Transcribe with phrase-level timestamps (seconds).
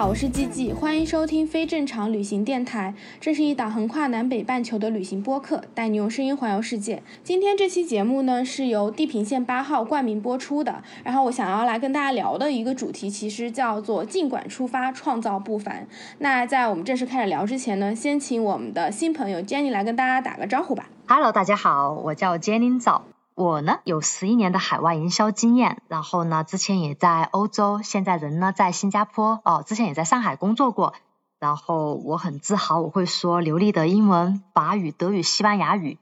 [0.00, 2.94] 好，我是季季，欢迎收听非正常旅行电台。
[3.20, 7.02] 这是一档横跨南北半球的旅行播客，带你用声音环游世界。
[7.22, 10.82] 今天这期节目呢，是由地平线八号冠名播出的。
[11.04, 15.86] 然后我想要来跟大家聊的一个主题，其实叫做“尽管出发，创造不凡”。
[16.20, 20.88] 那在我们正式开始聊之前呢，先请我们的新朋友 Jenny 来跟大家打个招呼吧。
[21.08, 23.04] Hello，大家好，我叫 Jenny 早。
[23.40, 30.92] 我呢有十一年的海外营销经验，然后呢之前也在欧洲，现在人呢在新加坡，哦之前也在上海工作过，
[31.38, 35.98] 然后我很自豪我会说流利的英文、法语、德语、西班牙语。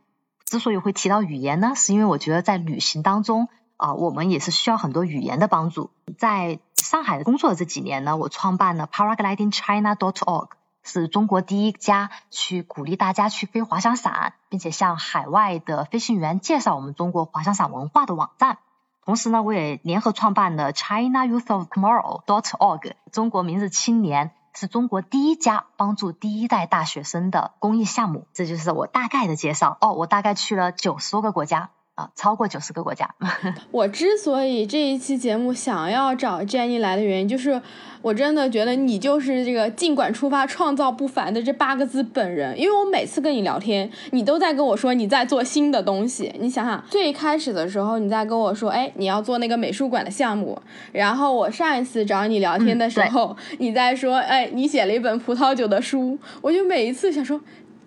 [0.47, 5.91] 之所以会提到语言呢，是因为我觉得在旅行当中啊，我们也是需要很多语言的帮助。
[6.19, 10.49] 在上海工作的这几年呢，我创办了 paragliding china dot org，。
[10.89, 18.57] 是中国第一家去鼓励大家去飞滑翔伞，并且向海外的飞行员介绍我们中国滑翔伞文化的网站。
[19.05, 28.27] 同时呢，我也联合创办了 China Youth of Tomorrow dot org，中国明日青年是中国第一家帮助第一代大学生的公益项目。
[28.33, 29.77] 这就是我大概的介绍。
[29.83, 31.69] 哦，我大概去了九十多个国家。
[31.99, 33.13] 啊，超过九十个国家。
[33.73, 37.61] 我之所以这一期节目想要找 Jenny 来的原因，就是
[38.03, 42.57] 我真的觉得你就是这个“尽管出发，创造不凡”的这八个字本人。
[42.57, 46.33] 因为我每次跟你聊天，你都在跟我说你在做新的东西。
[46.39, 50.57] 你想想，最开始的时候你在跟我说，哎，你要做那个美术馆的项目。
[50.93, 56.17] 然后我上一次找你聊天的时候，你在说，哎，你写了一本葡萄酒的书。
[56.41, 57.41] 我就每一次想说。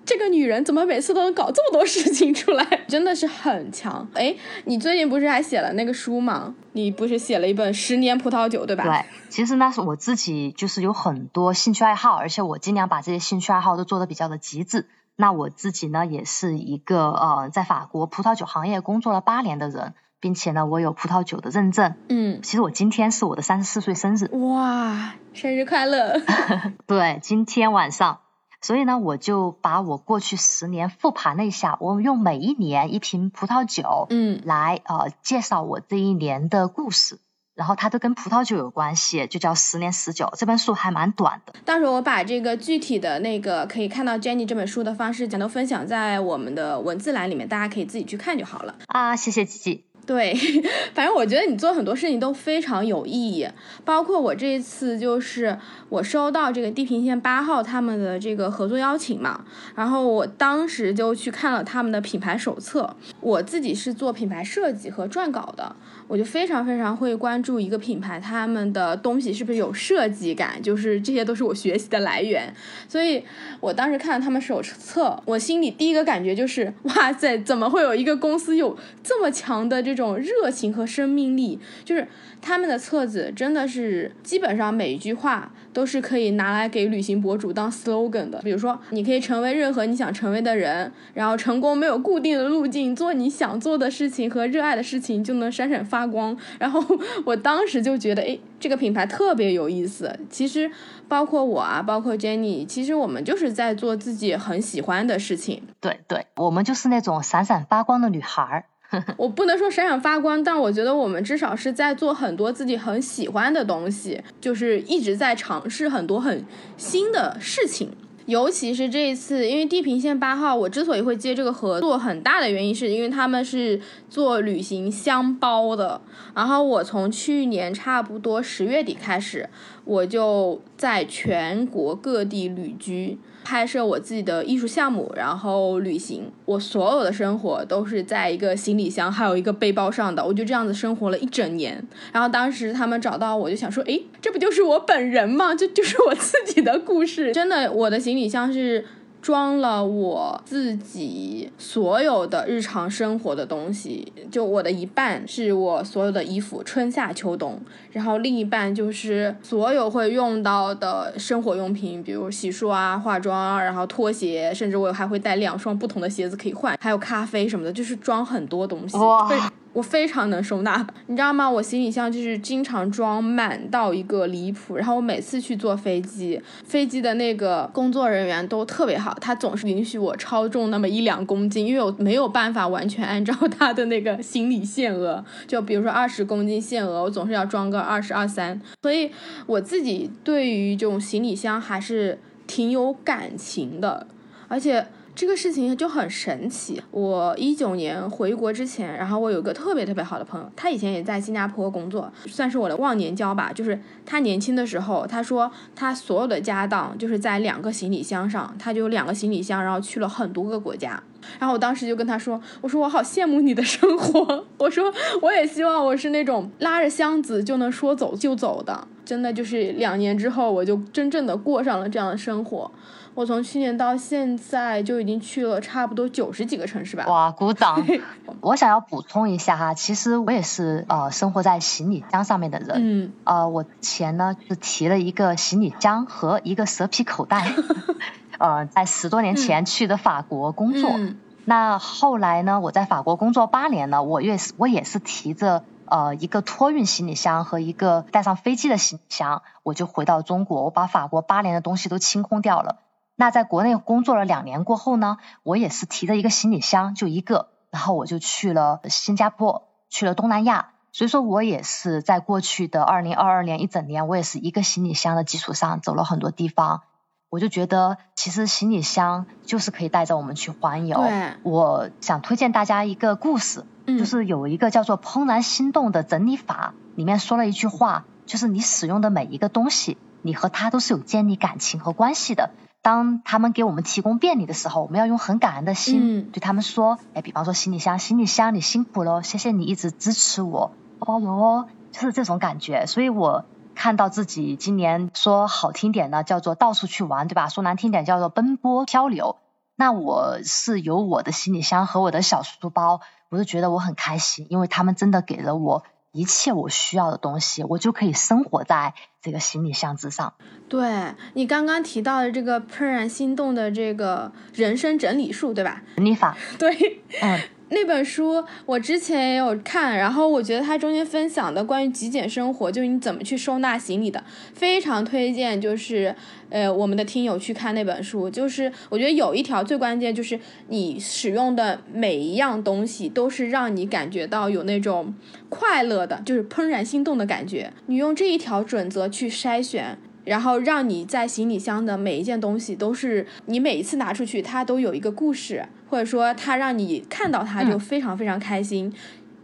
[0.04, 2.66] 这个女人怎么每次都能搞这么多事情出来？
[2.88, 4.08] 真的是很强。
[4.14, 4.36] 哎，
[4.66, 6.54] 你最近不是还写了那个书吗？
[6.74, 8.84] 你不是写了一本《十年葡萄酒》对吧？
[8.84, 14.88] 对，其实那是我自己就是有很多兴趣爱好，而且我尽量把这些兴趣爱好都做得比较的极致。
[15.16, 21.94] 那我自己呢，也是一个呃，在法国葡萄酒行业工作了八年的人，并且呢，我有葡萄酒的认证。
[22.10, 24.26] 嗯，其实我今天是我的三十四岁生日。
[24.36, 26.20] 哇，生日快乐！
[26.88, 28.20] 对，今天晚上。
[28.62, 37.20] 所以呢，我就把我过去十年复盘了一下，我用每一年一瓶葡萄酒，嗯，来呃介绍我这一年的故事，
[37.56, 40.32] 然后它都跟葡萄酒有关系，就叫十年十九。
[40.38, 48.76] 这本书还蛮短的，到时候我把这个具体的那个可以看到 Jenny 这本书的方式，全都分享在我们的文字栏里面，大家可以自己去看就好了。
[48.88, 49.86] 啊，谢谢吉吉。
[50.04, 50.34] 对，
[50.94, 53.48] 反正我觉得你做很多事情都非常有意义，
[53.86, 55.58] 包括我这一次就是
[55.90, 59.46] 我收到这个地平线八号他们的这个合作邀请嘛，
[59.76, 62.94] 然后我当时就去看了他们的品牌手册。
[63.22, 65.74] 我自己是做品牌设计和撰稿的，
[66.08, 72.54] 我就非常非常会关注一个品牌他们的东西是不是有设计感，就是这些都是我学习的来源。
[72.90, 73.24] 所以
[73.60, 79.92] 我当时看了他们手册，我心里第一个感觉就是，哇塞，怎么会有一个公司有这么强的这。
[79.92, 82.08] 种种热情和生命力，就是
[82.42, 88.40] 他们的册子，真的是基本上每一句话都是可以拿来给旅行博主当 slogan 的。
[88.40, 96.36] 比如说，你可以成为任何你想成为的人，然后成功没有固定的路径，做你想做的事情和热爱的事情就能闪闪发光。
[96.60, 96.84] 然后
[97.26, 100.20] 我当时就觉得，哎，这个品牌特别有意思。
[100.30, 100.70] 其实
[101.08, 105.62] 包括我啊，包括 Jenny，其实我们就是在做自己很喜欢的事情。
[105.80, 108.66] 对对，我们就是那种闪闪发光的女孩儿。
[109.18, 116.46] 我不能说闪闪发光，但我觉得我们至少是在做很多自己很喜欢的东西，就是一直在尝试很多很
[116.78, 117.92] 新的事情。
[118.28, 126.00] 尤其是这一次，因为地平线八号，我之所以会接这个合作，很大的原因是因为他们是做旅行箱包的。
[126.36, 129.50] 然后我从去年差不多十月底开始，
[129.92, 133.18] 我就在全国各地旅居。
[133.44, 141.86] 拍摄我自己的艺术项目，然后旅行，我所有的生活都是在一个行李箱还有一个背包上的，我就这样子生活了一整年。
[142.14, 145.54] 然后当时他们找到我，就想说，诶，这不就是我本人吗？
[145.54, 147.34] 这就是我自己的故事。
[147.34, 148.86] 真的，我的行李箱是。
[149.22, 157.60] 装了我自己所有的日常生活的东西，就我的一半是我所有的衣服，春夏秋冬，
[157.92, 168.98] 然后另一半就是所有会用到的生活用品，比如洗漱啊、化妆，然后拖鞋，甚至我还会带两双不同的鞋子可以换，还有咖啡什么的，就是装很多东西。
[168.98, 169.30] 哇，
[169.74, 171.50] 我非常能收纳， 你知道吗？
[171.50, 174.76] 我行李箱就是经常装满到一个离谱。
[174.76, 188.62] 然后我每次去坐飞机，飞机的那个工作人员都特别好，他总是允许我超重那么一两公斤，因为我没有办法完全按照他的那个行李限额， 就比如说二十公斤限额，我总是要装个二十二三。
[188.82, 189.10] 所以
[189.46, 194.08] 我自己对于这种行李箱还是挺有感情的，
[194.48, 194.86] 而且。
[195.14, 196.82] 这个事情就很神奇。
[196.90, 203.52] 我一九年回国之前，然后我有个特别特别好的朋友，他以前也在新加坡工作，算是我的忘年交吧。
[203.54, 211.02] 就是他年轻的时候，他说他所有的家当就是在两个行李箱上，他就两个行李箱，然后去了很多个国家。
[211.38, 214.92] 然后我当时就跟他说：“我说我好羡慕你的生活，我说
[215.22, 218.88] 我也希望我是那种拉着箱子就能说走就走的。
[219.06, 222.72] 真的就是两年之后，我就真正的过上了这样的生活。”
[223.14, 227.06] 我从去年到现在就已经去了差不多九十几个城市吧。
[227.08, 227.86] 哇，鼓掌！
[228.40, 232.78] 我想要补充一下哈，其实我也是呃生活在行李箱上面的人。
[232.78, 233.14] 嗯。
[233.26, 237.54] 呃，我前呢就提了一个行李箱和一个蛇皮口袋，
[238.40, 240.90] 呃，在十多年前去的法国工作。
[240.92, 241.18] 嗯。
[241.44, 252.78] 那后来呢，我在法国工作八年了，我也是我也是提着呃一个托运行李箱和一个带上飞机的行李箱，我就回到中国，我把法国八年的东西都清空掉了。
[253.22, 260.70] 那在国内工作了两年过后呢，我也是提着一个行李箱，就一个，然后我就去了新加坡，去了东南亚。
[260.92, 266.82] 所以说我也是在过去的二零二二年一整年，我也是一个行李箱的基础上走了很多地方。
[267.30, 270.98] 我就觉得，其实行李箱就是可以带着我们去环游。
[270.98, 282.50] 对，我想推荐大家一个故事，就是有一个叫做《怦然心动》的整理法，里面说了一句话，就是你使用的每一个东西，你和它都是有建立感情和关系的。
[282.82, 292.86] 当他们给我们提供便利的时候，我们要用很感恩的心对他们说：“哎，比方说行李箱，行李箱你辛苦了，谢谢你一直支持我，包邮哦。”就是这种感觉。
[292.86, 293.46] 所以我
[293.76, 297.50] 看到自己今年说好听点呢，叫做到处去玩，对吧？
[297.50, 299.38] 说难听点叫做奔波漂流。
[299.76, 305.84] 那我是有我的行李箱和我的小书包，我就觉得我很开心，因为他们真的给了我。
[306.12, 310.34] 一切我需要的东西，我就可以生活在这个行李箱之上。
[310.68, 315.82] 对你刚刚提到的这个怦然心动的这个人生整理术，对吧？
[315.96, 316.38] 整理法。
[316.60, 317.40] 对，嗯。
[317.74, 324.22] 那本书我之前也有看，然后我觉得它中间分享的关于极简生活，就是你怎么去收纳行李的，
[324.54, 325.60] 非常推荐。
[325.60, 326.14] 就是
[326.50, 328.30] 呃，我们的听友去看那本书。
[328.30, 330.38] 就是我觉得有一条最关键，就是
[330.68, 335.16] 你使用的每一样东西都是让你感觉到有那种
[335.48, 337.72] 快乐的，就是怦然心动的感觉。
[337.86, 339.98] 你用这一条准则去筛选。
[340.24, 348.94] 然后让你在行李箱的每一件东西都是你每一次拿出去，它都有一个故事，或者说他让你看到他就非常非常开心。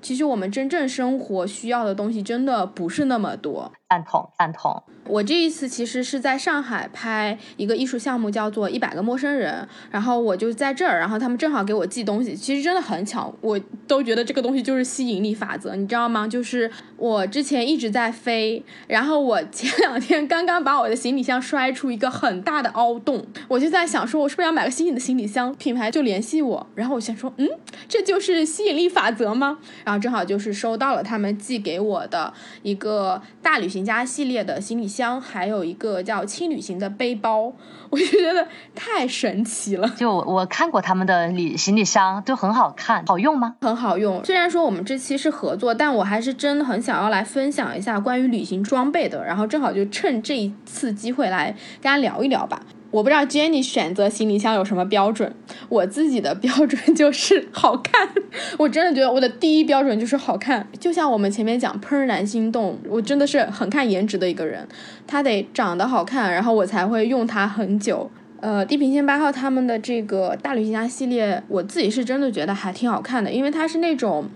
[0.02, 3.70] 其实我们真正生活需要的东西真的不是那么多。
[3.90, 4.82] 赞同，赞同。
[5.10, 9.62] 我这一次其实是在上海拍一个艺术项目，叫做《一百个陌生人》，
[9.92, 12.36] 然后我就在这儿，然后他们正好给我寄东西。
[12.36, 16.28] 其实真的很巧，我都觉得这个东西就是吸引力法则，你知道吗？
[16.28, 25.54] 就是我之前一直在飞，然后我前两天刚刚把我的行李箱摔出一个很大的凹洞，我就在想说，我是不是要买个新型的行李箱？
[25.56, 27.48] 品牌就联系我，然后我想说，嗯，
[27.88, 29.60] 这就是吸引力法则吗？
[29.86, 32.34] 然后正好就是收到了他们寄给我的
[32.64, 33.68] 一个大旅。
[33.68, 37.54] 行家系列的行李箱，还有一个叫轻旅行的背包，
[37.90, 39.88] 我就觉得太神奇了。
[39.96, 43.56] 就我看过他们的旅行李箱，都很好看，好用吗？
[43.62, 44.24] 很好用。
[44.24, 49.24] 虽然说我们这期是合作，但我还是真的很想要来分享一下关于旅行装备的。
[49.24, 51.52] 然后正好就趁这一次机会来
[51.82, 52.62] 跟大家聊一聊吧。
[52.90, 55.34] 我不知道 Jenny 选择行李箱有什么标准，
[55.70, 58.10] 我自己的标准就是好看。
[58.58, 60.66] 我真的觉得我的第一标准就是好看。
[60.80, 64.68] 就像我们前面讲怦然心动，我真的是很看颜值的一个人，
[65.06, 68.10] 他得长得好看，然后我才会用它很久。
[68.40, 74.30] 呃，地平线八号他们的这个大旅行家系列，我自己是真的觉得还挺好看的，因为它是那种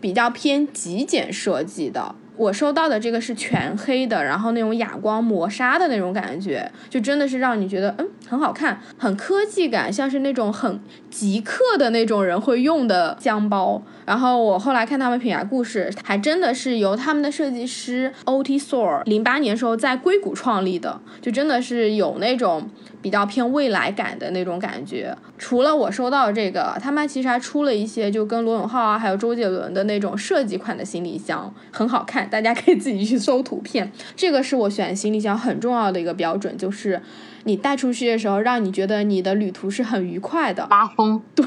[0.00, 2.14] 比较偏极简设计的。
[2.38, 10.80] 我收到的这个是全黑的，然后那种哑光磨砂的那种感觉，就真的是让你觉得，嗯，很好看，很科技感，像是那种很
[11.10, 13.82] 极客的那种人会用的箱包。
[14.06, 22.70] 然后我后来看他们品牌故事，还真的是由他们的设计师 Otisor 零八年时候在硅谷创立的，就真的是有那种。
[23.00, 25.16] 比较偏未来感的那种感觉。
[25.38, 33.90] 除了我收到这个，他们其实还出了一些就跟罗永浩啊，还有周杰伦的那种设计款的行李箱，很好看，大家可以自己去搜图片。
[34.16, 37.00] 这个是我选行李箱很重要的一个标准，就是。
[37.48, 40.66] 你带出去的时候，让你觉得你的旅途是很愉快的。
[40.68, 41.46] 拉风， 对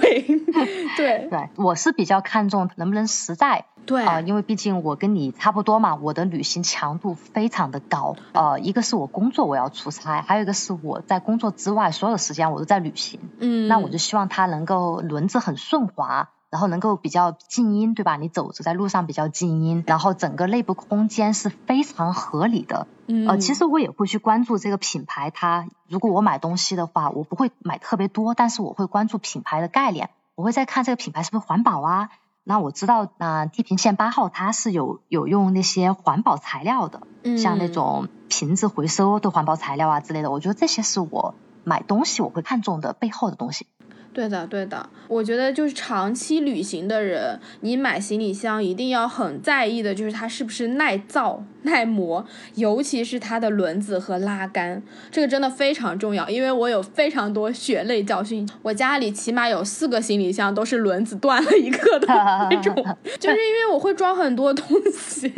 [0.98, 3.66] 对对，我是比较看重能不能实在。
[3.86, 8.16] 对啊，因为毕竟我跟你差不多嘛，我的旅行强度非常的高。
[8.34, 13.20] 呃，一个是我工作我要出差，还有一个是我在工作之外所有的时间我都在旅行。
[13.40, 16.30] 嗯，那我就希望它能够轮子很顺滑。
[16.52, 18.18] 然后能够比较静音，对吧？
[18.18, 22.88] 你走着在路上比较静音，然后整个内部空间是非常合理的。
[23.08, 32.10] 嗯，呃，其实我也会去关注这个品牌，它如果我买东西的话，我不会买特别多，但是我会关注品牌的概念，我会再看这个品牌是不是环保啊。
[32.44, 37.04] 那我知道，那地平线八号它是有有用那些环保材料的，
[37.38, 43.68] 像那种瓶子回收的环保材料啊之类的，我觉得这些是我买东西我会看重的背后的东西。
[44.14, 52.26] 对的，对的，我觉得就是长期旅行的人，你买行李箱一定要很在意的，就是它是不是耐造、耐磨，
[52.56, 56.30] 尤其是它的轮子和拉杆，这个真的非常重要。
[56.30, 62.76] 因为我有非常多血泪教训，我家里起码有四个行李箱都是轮子断了一个的那种，
[63.18, 65.30] 就是因为我会装很多东西，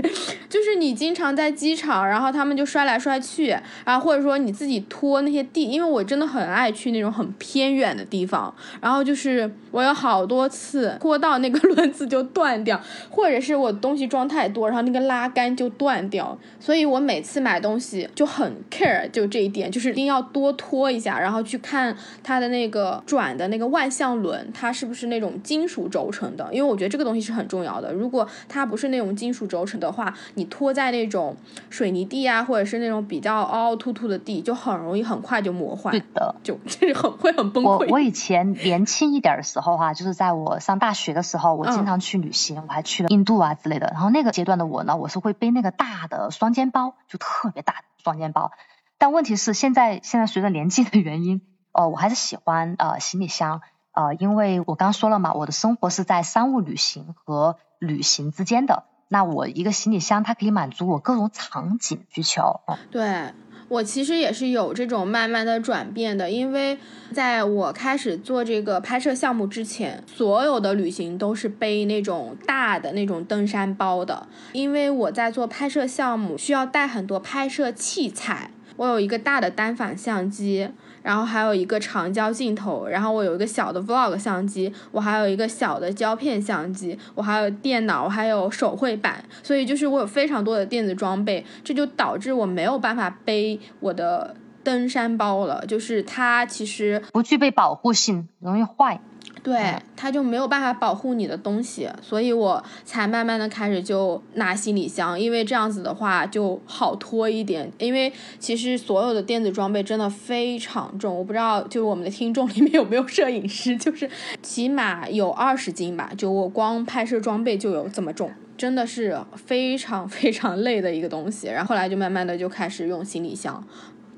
[0.49, 8.51] 就是你经常在机场，然后他们就摔来摔去，然后或者说你自己拖那些地，因为我真的很爱去那种很偏远的地方。
[8.81, 12.79] 然后就是我有好多次拖到那个轮子就断掉，
[13.09, 16.37] 或者是我东西装太多，然后那个拉杆就断掉。
[16.59, 26.47] 所以我每次买东西就很 care 就这一点，就是一定要多拖一下，然后去看它的那个转的那个万向轮，它是不是那种金属轴承的？
[26.51, 27.91] 因为我觉得这个东西是很重要的。
[27.93, 31.35] 如果它不是那种金属轴承的话，你拖在那种
[31.69, 35.91] 水泥地啊，或者是那种比较凹凹凸凸的地，就很容易很快就磨坏。
[35.91, 37.67] 对的，就就是很会很崩溃。
[37.67, 38.52] 我我以前。
[38.53, 43.87] 年轻一点的时候哈，就是在我上大学的时候，我经常去旅行，我还去了印度啊之类的。
[43.93, 48.51] 然后那个阶段的我呢，我是会背那个大的双肩包，就特别大的双肩包。
[48.97, 51.41] 但问题是现在现在随着年纪的原因，
[51.71, 58.85] 哦， 我还是喜欢呃行李箱，呃，因为我刚刚说了嘛，我的生活是在商务旅行和旅行之间的。
[59.09, 62.61] 那我一个行李箱，它可以满足我各种场景需求。
[62.89, 63.33] 对。
[63.67, 66.77] 我其实也是有这种慢慢的转变的，因为
[67.11, 80.69] 在我开始做这个拍摄项目之前，所有的旅行都是背那种大的那种登山包的，因为我在做拍摄项目需要带很多拍摄器材，我有一个大的单反相机。
[81.03, 99.01] 然后还有一个长焦镜头，然后我有一个小的 vlog 相机，我还有一个小的胶片相机，我还有电脑，还有手绘板，所以就是我有非常多的电子装备，这就导致我没有办法背我的登山包了，就是它其实不具备保护性，容易坏。
[99.43, 107.69] 对，他就没有办法保护你的东西，所以我才慢慢的开始就拿行李箱，因为这样子的话就好拖一点。
[107.77, 114.09] 因为其实所有的电子装备真的非常重，我不知道就是我们的听众里面有没有摄影师，就是
[114.41, 121.47] 起码有二十斤吧，就我光拍摄装备就有这么重，真的是非常非常累的一个东西。
[121.47, 123.61] 然后后来就慢慢的就开始用行李箱。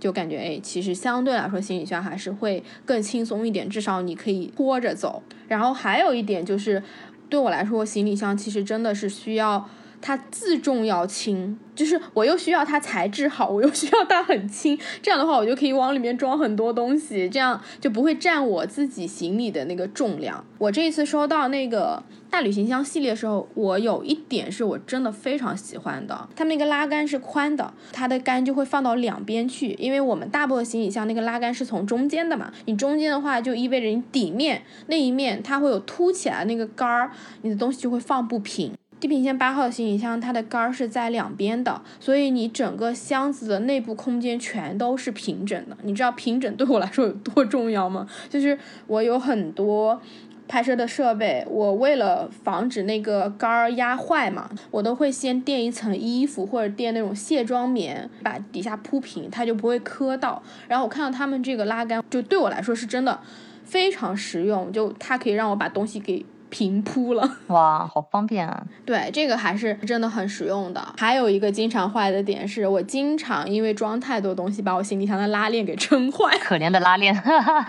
[0.06, 5.24] 就感觉哎，其实相对来说行李箱还是会更轻松一点，至少你可以拖着走。
[5.48, 6.84] 然后还有一点就是，
[7.28, 9.68] 对我来说，行李箱其实真的是需要
[10.02, 11.58] 它自重要轻。
[11.76, 20.42] 就是我又需要它材质好，我又需要它很轻，这样的话我就可以往里面装很多东西，这样就不会占我自己行李的那个重量。
[20.58, 37.12] 我这一次收到那个大旅行箱系列的时候，我有一点是我真的非常喜欢的，它那个拉杆是宽的，它的杆就会放到两边去，因为我们大部分行李箱那个拉杆是从中间的嘛，你中间的话就意味着你底面那一面它会有凸起来那个杆儿，
[37.42, 38.72] 你的东西就会放不平。
[39.00, 45.78] 地平线八号行李箱，它的杆儿是在两边的，所以你整个箱子的内部空间全都是平整的。
[45.84, 48.08] 你知道平整对我来说有多重要吗？
[48.30, 50.02] 就是我有很多
[50.48, 60.42] 拍摄的设备，我为了防止那个杆儿压坏嘛，我都会先垫一层衣服或者垫那种卸妆棉，把底下铺平，它就不会磕到。
[60.68, 63.20] 然后我看到他们这个拉杆，就对我来说是真的
[63.64, 66.26] 非常实用，就它可以让我把东西给。
[66.56, 68.66] 平铺了，哇，好方便啊！
[68.86, 70.82] 对，这个还是真的很实用的。
[70.98, 76.38] 还有一个经常坏的点是，我经常因为装太多东西，把我行李箱的拉链给撑坏。
[76.38, 77.14] 可怜的拉链，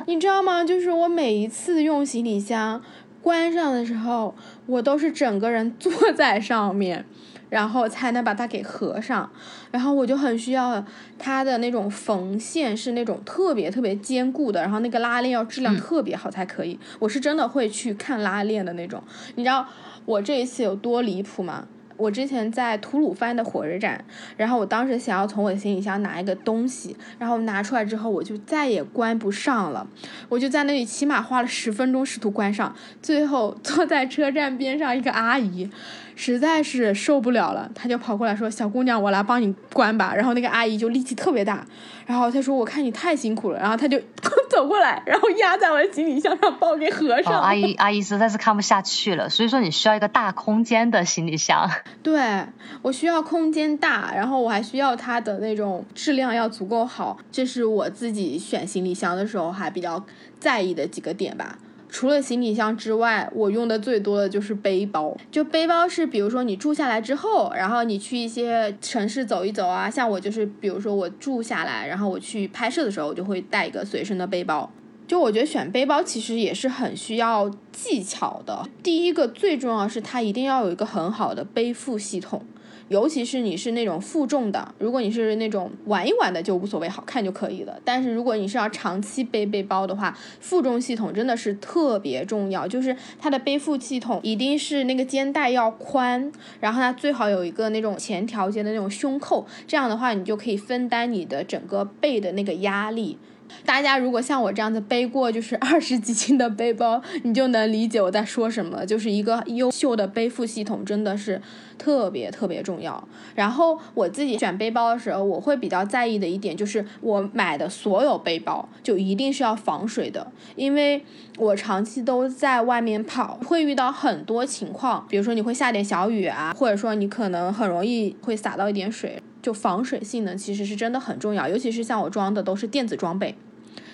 [0.06, 0.62] 你知道吗？
[0.62, 2.80] 就是我每一次用行李箱
[3.20, 4.32] 关上的时候，
[4.66, 7.04] 我都是整个人坐在上面。
[7.48, 9.30] 然后才能把它给合上，
[9.70, 10.84] 然后我就很需要
[11.18, 16.78] 它的那种缝线是那种特别特别坚固的，然后那个拉链要质量特别好才可以。
[16.98, 19.02] 我是真的会去看拉链的那种。
[19.36, 19.66] 你知道
[20.04, 21.66] 我这一次有多离谱吗？
[21.98, 24.04] 我之前在吐鲁番的火车站，
[24.36, 29.86] 然后我当时想要从我的行李箱拿一个东西，然后拿出来之后我就再也关不上了，
[30.28, 35.70] 我就在那里起码花了十分钟试图关上，最后坐在车站边上一个阿姨。
[36.16, 41.64] 实在是受不了了，他就跑过来说：“小姑娘，我来帮你关吧。”然后那个阿姨就力气特别大，
[42.06, 44.00] 然后他说：“我看你太辛苦了。”然后他就
[44.50, 47.38] 走过来，然后压在我的行李箱上，把我给合上。
[47.40, 51.70] 阿姨阿姨实在是看不下去了，所以说你需要一个大空间的行李箱。
[52.02, 52.44] 对
[52.80, 60.02] 我需要空间大，然后我还需要它的那种质量要足够好，这是我自己选行李箱的时候还比较
[60.40, 61.58] 在意的几个点吧。
[61.88, 65.16] 除了行李箱之外，我用的最多的就是背包。
[65.30, 69.88] 就背包是，比如说你住下来之后，然后你去一些城市走一走啊。
[69.88, 74.70] 像我就是，比如说我住下来，然后我去拍摄的时候，我就会带一个随身的背包。
[75.06, 78.68] 就我觉得选背包其实也是很需要技巧的。
[78.82, 82.44] 第一个最重要是它一定要有一个很好的背负系统。
[82.88, 87.80] 尤其是你是那种负重的，如果你是那种玩一玩的就无所谓，好看就可以了。
[87.84, 92.66] 但是如果你是要长期背背包的话，负重系统真的是特别重要。
[92.68, 103.18] 就是它的背负系统一定是那个肩带要宽，然后它最好有一个那种前调节的那种胸扣，这样的话你就可以分担你的整个背的那个压力。
[103.64, 108.84] 大家如果像我这样子背过就是 二十几斤的背包，你就能理解我在说什么。
[108.86, 111.40] 就是一个优秀的背负系统真的是
[111.76, 113.06] 特别特别重要。
[113.34, 121.04] 然后我自己选背包的时候，我会比较在意的一点就是，我买的所有背包就一定是要防水的，因为
[121.38, 129.22] 我长期都在外面跑，会遇到很多情况，比如说你会下点小雨啊，或者说你可能很容易会洒到一点水。
[129.46, 133.36] 就防水性能其实是真的很重要，尤其是像我装的都是电子装备，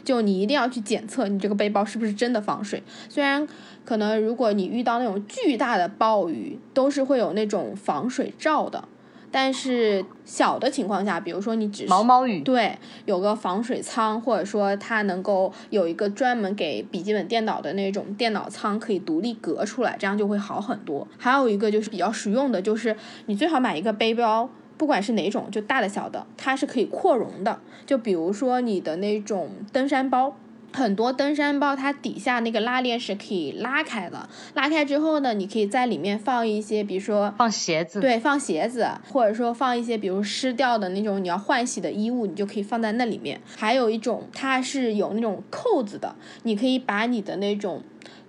[0.03, 2.83] 就你一定要去检测你这个背包是不是真的防水。
[3.11, 3.47] 虽然
[3.85, 8.89] 可能如果你遇到那种巨大的暴雨，都是会有那种防水罩的，
[9.31, 21.07] 但是小的情况下，比如说你只是毛毛雨，对，有个防水舱，或者说它能够有一个专门给笔记本电脑的那种电脑舱，可以独立隔出来，这样就会好很多。
[21.19, 22.97] 还有一个就是比较实用的，就是
[23.27, 24.49] 你最好买一个背包。
[24.77, 27.61] 不管是哪种，就大的小的，它是可以扩容的。
[27.87, 30.37] 就比如说你的那种登山包，
[30.73, 34.29] 很多登山包它底下那个拉链是可以拉开的。
[34.55, 43.41] 拉开之后呢，你可以在里面放一些，比如说放鞋子，对，放鞋子，或者说放一些比如湿掉的那种你要换洗的衣物，你就可以放在那里面。
[43.57, 47.83] 还有一种，它是有那种扣子的，你可以把你的那种。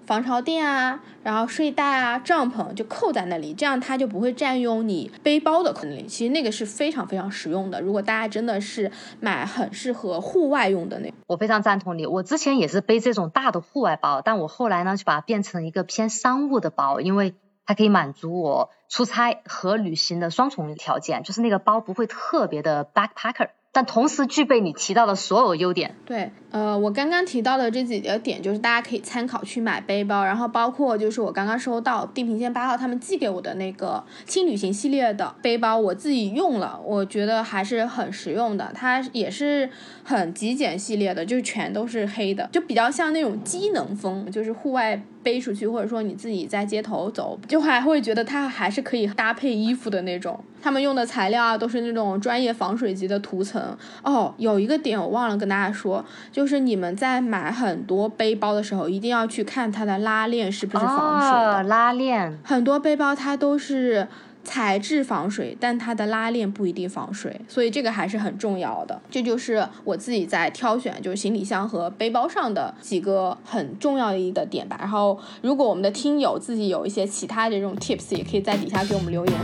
[0.06, 6.08] 防潮垫啊，然后睡袋啊、帐篷就扣在那里，这样它就不会占用你背包的空间。
[6.08, 7.82] 其实那个是非常非常实用的。
[7.82, 12.06] 如果大家真的是买很适合户外用的那，我非常赞同你。
[12.06, 17.34] 我之前也是背这种大的户外包，但我后来呢就把它变成一个偏商务的包，因为
[17.66, 23.50] 它可以满足我出差和旅行的双重条件，就是那个包不会特别的 backpacker。
[23.72, 25.96] 但同时具备你提到的所有优点。
[26.06, 38.72] 对，呃，我刚刚提到的这几个点，就是大家可以参考去买背包，然后包括就是我刚刚收到地平线八号他们寄给我的那个轻旅行系列的背包，我自己用了，我觉得还是很实用的。
[38.76, 39.68] 它也是
[40.04, 50.40] 很极简系列的，就全都是黑的，就比较像那种机能风，就是户外背出去，或者说你自己在街头走，就还会觉得它还是可以搭配衣服的那种。
[50.62, 53.62] 他们用的材料啊，都是那种专业防水级的涂层。
[54.02, 61.64] 哦，有一个点我忘了跟大家说，就是你们在买很多背包的时候，一定要去看它的拉链是不是防水的。
[61.64, 64.08] 拉链，很多背包它都是
[64.44, 69.02] 材质防水，但它的拉链不一定防水，所以这个还是很重要的。
[69.10, 74.76] 这就是我自己在挑选就是行李箱和背包上的几个很重要的一个点吧。
[74.80, 79.36] 然后，如果我们的听友自己有一些其他的这种 tips，也可以在底下给我们留言。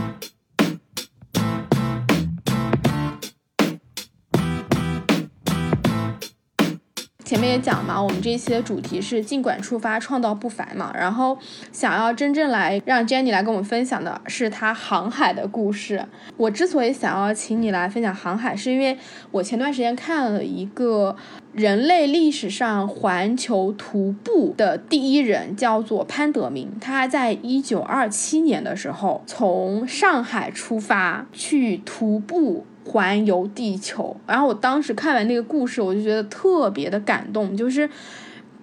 [7.30, 10.92] 前面也讲嘛，我们这一期的主题是尽管出发，创造不凡嘛。
[10.92, 11.38] 然后
[11.70, 16.04] 想要真正来让 Jenny 来跟我们分享的是她航海的故事。
[16.36, 18.98] 我之所以想要请你来分享航海，是因为
[19.30, 21.14] 我前段时间看了一个
[21.52, 26.68] 人类历史上环球徒步的第一人，叫做潘德明。
[26.80, 32.66] 他在一九二七年的时候从上海出发去徒步。
[32.90, 37.56] 环游地球，然后我当时看完那个故事，我就觉得特别的感动。
[37.56, 37.88] 就是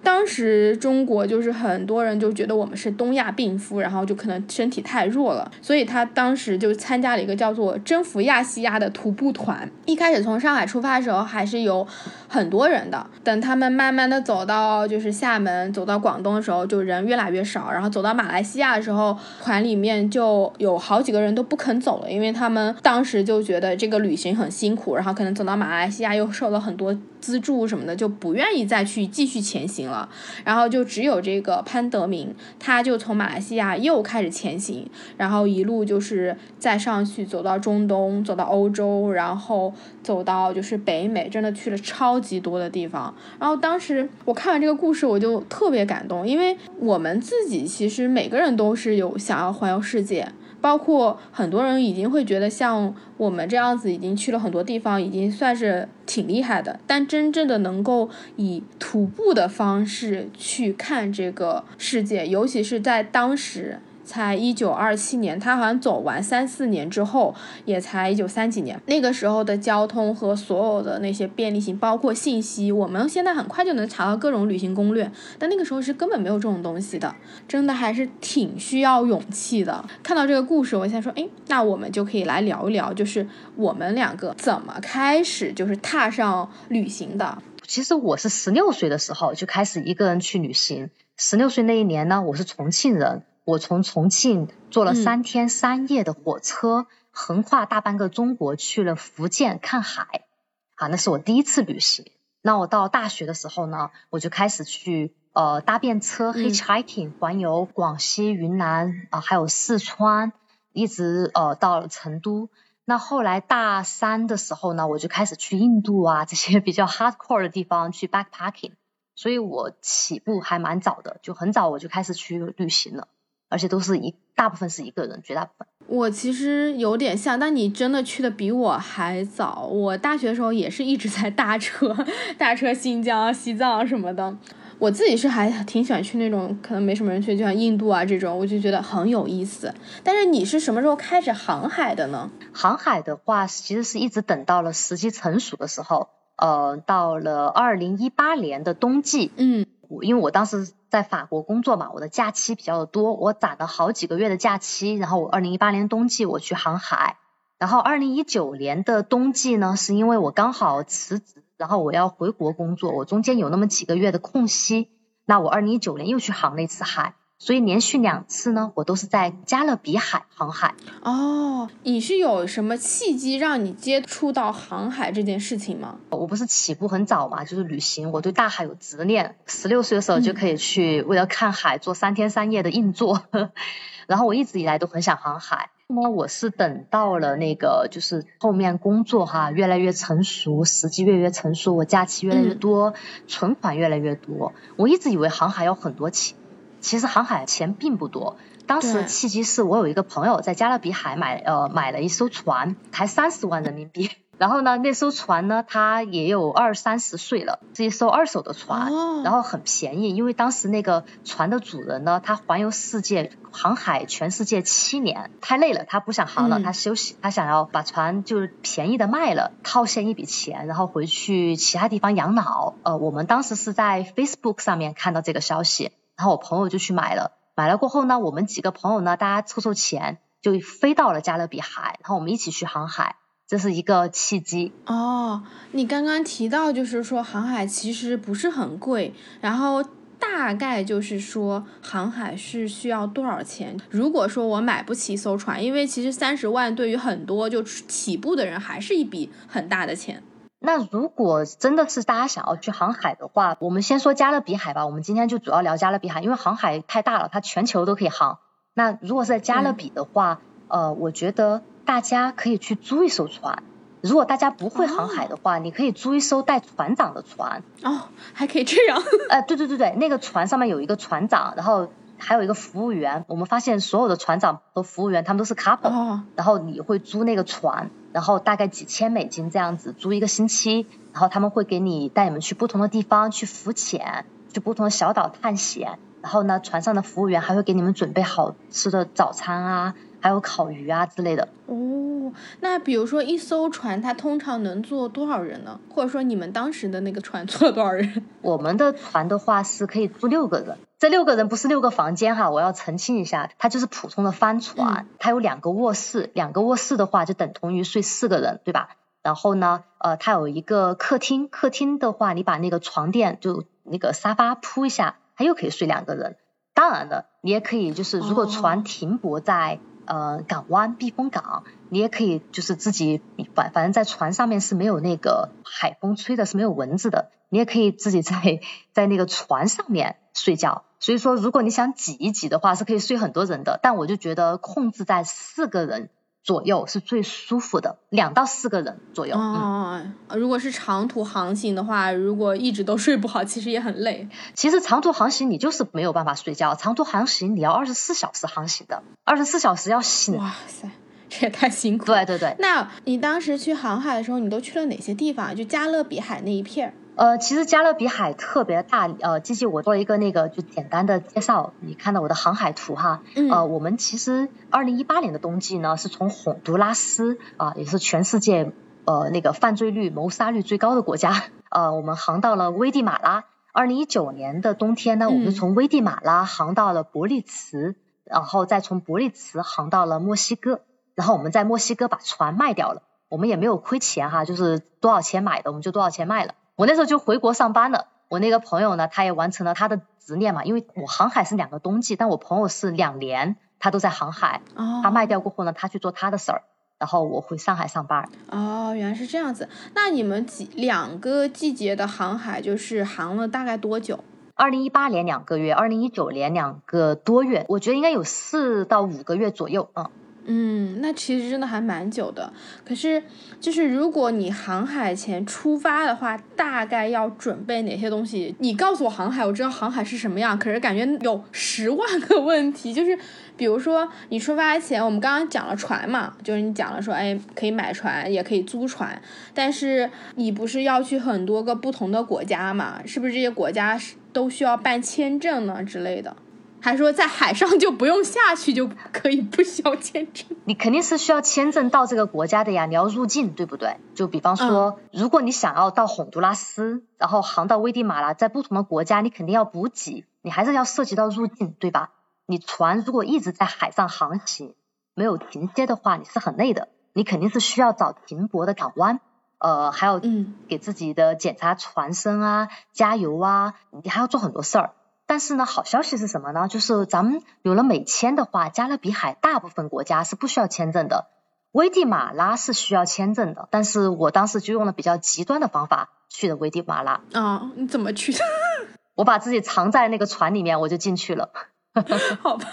[0.02, 9.68] 当时中国就是很多人就觉得我们是东亚病夫，然后就可能身体太弱了，所以他当时就参加了一个叫做“征服亚细亚”的徒步团。
[9.86, 11.86] 一开始从上海出发的时候还是有
[12.28, 17.70] 很多人的，等他们慢慢的走到就是厦门，走到广东的时候，就人越来越少。
[17.70, 30.08] 然后走到马来西亚的时候，团里面就有好几个人都不肯走了，因为他们当时就觉得这个旅行很辛苦，然后可能走到马来西亚又受了很多资助什么的，就不愿意再去继续前行了。
[30.44, 43.14] 然后就只有这个潘德明，他就从马来西亚又开始前行，然后一路就是再上去走到中东，走到欧洲，然后走到就是北美，真的去了超级多的地方。
[43.38, 50.28] 然后当时我看完这个故事，我就特别感动，因为我们自己其实每个人都是有想要环游世界。
[50.60, 56.78] 包括很多人已经会觉得，像我们这样子已经去了很多地方，已经算是挺厉害的。
[56.86, 63.80] 但真正的能够以徒步的方式去看这个世界，尤其是在当时。
[64.08, 67.34] 才一九二七年，他好像走完三四年之后，
[67.66, 68.80] 也才一九三几年。
[68.86, 77.14] 那个时候的交通和所有的那些便利性，包括信息，我们现在很快就能查到各种旅行攻略，但那个时候是根本没有这种东西的，
[77.46, 79.84] 真的还是挺需要勇气的。
[80.02, 87.42] 看到这个故事，我现在说，哎，那我们就可以来聊一聊，就是我们两个怎么开始就是踏上旅行的。
[87.66, 90.88] 其实我是十六岁的时候就开始一个人去旅行。
[91.18, 93.22] 十六岁那一年呢，我是重庆人。
[93.48, 100.26] 我从重庆坐了三天三夜的火车，横跨大半个中国去了福建看海，
[100.74, 102.04] 啊，那是我第一次旅行。
[102.42, 110.34] 那我到大学的时候呢，我就开始去呃搭便车 hitchhiking 环游广西、云南啊，还有四川，
[110.74, 112.50] 一直呃到了成都。
[112.84, 118.72] 那后来大三的时候呢，我就开始去印度啊这些比较 hardcore 的地方去 backpacking，
[119.14, 123.08] 所以我起步还蛮早的，就很早我就开始去旅行了。
[123.48, 125.66] 而且都是一大部分是一个人，绝大部分。
[125.86, 129.66] 我其实有点像，但你真的去的比我还早。
[129.72, 131.96] 我大学的时候也是一直在搭车，
[132.36, 134.36] 搭车新疆、西藏什么的。
[134.78, 139.74] 我自己是还挺喜欢去那种可能没什么人去，就像印度啊这种，我就觉得很有意思。
[140.04, 142.30] 但是你是什么时候开始航海的呢？
[142.52, 149.64] 航海的话，其实是一直等到了时机成熟的时候，呃，到了二零一八年的冬季，嗯。
[150.02, 157.16] 因为我当时在法国工作嘛，我的假期比较多，我攒了好几个月的假期，然后我二零一八年冬季我去航海，
[157.58, 164.90] 然后二零一九年的冬季呢，是因为我刚好辞职，然后我要回国工作，我中间有那么几个月的空隙，
[165.24, 167.14] 那我二零一九年又去航了一次海。
[167.38, 170.74] 所以连续两次呢，我都是在加勒比海航海。
[171.02, 175.98] 哦，你是有什么契机让你接触到航海这件事情吗？
[176.10, 179.36] 我不是起步很早嘛，就是旅行，我对大海有执念。
[179.46, 183.22] 十六岁的时候就可以去，为了看海做三天三夜的硬座。
[184.08, 185.70] 然后我一直以来都很想航海。
[185.86, 192.94] 那么我是等到了那个，就是后面工作哈越来越成熟，时机越来越成熟，我假期越来越多，
[193.28, 194.52] 存款越来越多。
[194.76, 196.36] 我一直以为航海要很多钱。
[196.80, 198.36] 其实航海钱并不多，
[198.66, 204.10] 当时的契机是我有一个朋友在加勒比海买呃买了一艘船，才三十万人民币。
[204.38, 208.92] 然后呢，那艘船呢，它也有二三十岁了，是一艘二手的船，
[209.24, 222.74] 然后很便宜，因为当时那个船的主人呢，他环游世界航海全世界七年，太累了，他不想航了，他休息，他想要把船就是便宜的卖了，套现一笔钱，然后回去其他地方养老。
[222.84, 225.90] 呃，我们当时是在 Facebook 上面看到这个消息。
[226.18, 233.14] 然后我朋友就去买了，买了过后呢，我们几个朋友呢，大家凑凑钱，就飞到了加勒比海，然后我们一起去航海，
[233.46, 234.72] 这是一个契机。
[234.86, 239.84] 哦，你刚刚提到就是说航海其实不是很贵，然后
[240.18, 243.78] 大概就是说航海是需要多少钱？
[243.88, 250.20] 如果说我买不起一艘船，因为其实三十万对于很多就起步的人还是一笔很大的钱。
[250.60, 254.86] 那如果真的是大家想要去航海的话，我们先说加勒比海吧。
[254.86, 258.38] 我们今天就主要聊加勒比海，因为航海太大了，它全球都可以航。
[258.74, 263.62] 那如果是在加勒比的话，呃，我觉得大家可以去租一艘船。
[264.00, 267.62] 如果大家不会航海的话，你可以租一艘带船长的船。
[267.84, 269.02] 哦，还可以这样？
[269.30, 271.88] 呃，对对对对，那个船上面有一个船长，然后。
[272.18, 291.48] 还有一个服务员，我们发现所有的船长和服务员他们都是 couple，然后你会租那个船，然后大概几千美金这样子租一个星期，然后他们会给你带你们去不同的地方去浮潜，去不同的小岛探险，然后呢船上的服务员还会给你们准备好吃的早餐啊，还有烤鱼啊之类的。
[291.66, 292.08] 哦。
[292.28, 295.80] 哦，那比如说一艘船，它通常能坐多少人呢？
[295.88, 298.22] 或者说你们当时的那个船坐了多少人？
[298.42, 308.96] 我们的船的话是可以住六个人，这六个人不是六个房间哈，我要澄清一下，它就是普通的帆船，它有两个卧室，两个卧室的话就等同于睡四个人，对吧？
[309.22, 316.36] 然后呢，呃，它有一个客厅，客厅的话你把那个床垫就那个沙发铺一下，它又可以睡两个人。
[316.74, 319.80] 当然了，你也可以就是如果船停泊在。
[320.10, 323.20] 呃，港湾避风港，你也可以就是自己
[323.54, 328.60] 反反正在船上面是没有那个海风吹的，是没有蚊子的，你也可以自己在
[328.94, 330.84] 在那个船上面睡觉。
[331.00, 333.78] 所以说，如果你想挤一挤的话，是可以睡很多人的。
[333.82, 336.10] 但我就觉得控制在四个人。
[336.44, 339.36] 左右是最舒服的，两到四个人左右。
[339.36, 344.26] 哦，如果是长途航行的话，如果一直都睡不好，其实也很累。
[344.54, 350.38] 其实长途航行你就是没有办法睡觉，长途航行你要二十四小时航行的，二十四小时要醒。
[350.38, 350.88] 哇塞，
[351.28, 352.06] 这也太辛苦。
[352.06, 352.56] 对对对。
[352.60, 355.54] 那你当时去航海的时候，你都去了哪些地方？
[355.54, 356.94] 就加勒比海那一片。
[357.18, 368.72] 呃，其实加勒比海特别大，呃，机器我做一个那个就简单的介绍，你看到我的航海图哈，呃，我们其实二零一八年的冬季呢，是从洪都拉斯啊，也是全世界
[369.04, 373.44] 呃那个犯罪率、谋杀率最高的国家， 呃，我们航到了危地马拉。
[373.72, 380.82] 二零一九年的冬天呢，我们从危地马拉航到了伯利兹，然后再从伯利兹航到了墨西哥，
[381.16, 386.54] 然后我们在墨西哥把船卖掉了，我们也没有亏钱哈，就是多少钱买的我们就多少钱卖了。
[386.78, 388.06] 我那时候就回国上班了。
[388.28, 394.60] 我那个朋友呢，他也完成了他的执念嘛，因为我航海是两个冬季，但我朋友是两年，他都在航海。
[394.76, 395.00] 哦。
[395.02, 396.62] 他卖掉过后呢，他去做他的事儿，
[396.96, 398.30] 然后我回上海上班。
[398.48, 399.68] 哦，原来是这样子。
[399.96, 404.22] 那你们几两个季节的航海就是航了大概多久？
[404.54, 409.90] 二零一八年两个月，二零一九年两个多月，我觉得应该有四到五个月左右。
[409.94, 410.08] 嗯。
[410.50, 412.50] 嗯，那其实真的还蛮久的。
[412.82, 413.22] 可是，
[413.60, 418.54] 就是如果你航海前出发的话，大概要准备哪些东西？
[418.58, 420.58] 你告诉我航海，我知道航海是什么样。
[420.58, 423.18] 可是感觉有十万个问题，就是
[423.58, 429.20] 比如说你出发前，我们刚刚讲了船嘛，就是你讲了说，哎，可以买船，也可以租船。
[429.52, 433.00] 但是你不是要去很多个不同的国家嘛？
[433.04, 434.00] 是不是这些国家
[434.32, 436.34] 都需要办签证呢之类的？
[436.80, 440.46] 还说在海上就不用下去就可以不需要签证？
[440.64, 443.96] 你肯定是需要签证到这个国家的呀，你要入境，对不对？
[444.14, 452.10] 就比方说，如果你想要到洪都拉斯，然后航到危地马拉，在不同的国家，你肯定要补给，你还是要涉及到入境，对吧？
[452.46, 454.74] 你船如果一直在海上航行，
[455.14, 459.20] 没有停歇的话，你是很累的，你肯定是需要找停泊的港湾，
[459.58, 460.20] 呃，还有
[460.68, 464.92] 给自己的检查船身啊、加油啊，你还要做很多事儿。
[465.28, 466.66] 但是呢，好消息是什么呢？
[466.68, 471.26] 就是咱们有了美签的话，加勒比海大部分国家是不需要签证的，
[471.70, 473.68] 危地马拉是需要签证的。
[473.70, 477.20] 但是我当时就用了比较极端的方法去的危地马拉。
[477.34, 478.38] 啊，你怎么去的？
[479.14, 481.50] 我把自己藏在那个船里面，我就进去了。
[482.40, 482.66] 好吧，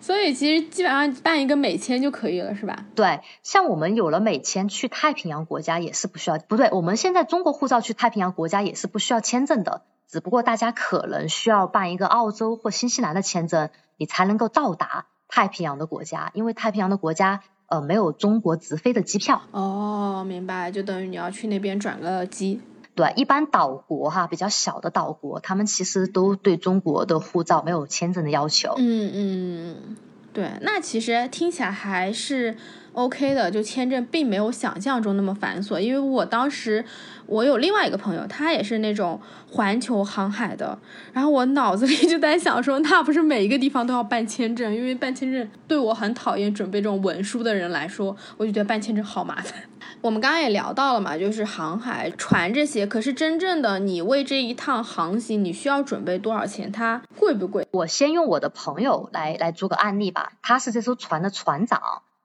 [0.00, 2.84] 所以其实基本上办一个美签就可以了，是吧？
[2.96, 9.82] 对，像我们有了美签去太平洋国家也是不需要，不对，我们现在中国护照去太平洋国家也是不需要签证的。
[10.10, 19.42] 只不过大家可能需要办一个澳洲或新西兰的签证，你才能够到达太平洋的国家，因为太平洋的国家呃没有中国直飞的机票。
[19.52, 22.60] 哦，明白，就等于你要去那边转个机。
[22.96, 28.74] 对，一般岛国哈比较小的岛国，他们其实都对中国的护照没有签证的要求。
[28.78, 29.96] 嗯嗯，
[30.32, 32.56] 对，那其实听起来还是。
[32.92, 36.84] OK 的，就签证并没有想象中那么繁琐，因为我当时
[37.30, 40.76] 我有另外一个朋友，他也是那种环球航海的，
[41.12, 49.54] 然后我脑子里就在想说，那不是每一个地方都要办签证，因为办签证对我很讨厌准备这种文书的人来说，我就觉得办签证好麻烦。
[50.02, 56.72] 我们刚刚也聊到了嘛，就是航海船这些，可是真正的你为这一趟航行，你需要准备多少钱？
[56.72, 57.68] 它贵不贵？
[57.70, 61.80] 我先用我的朋友来来做个案例吧，他是这艘船的船长。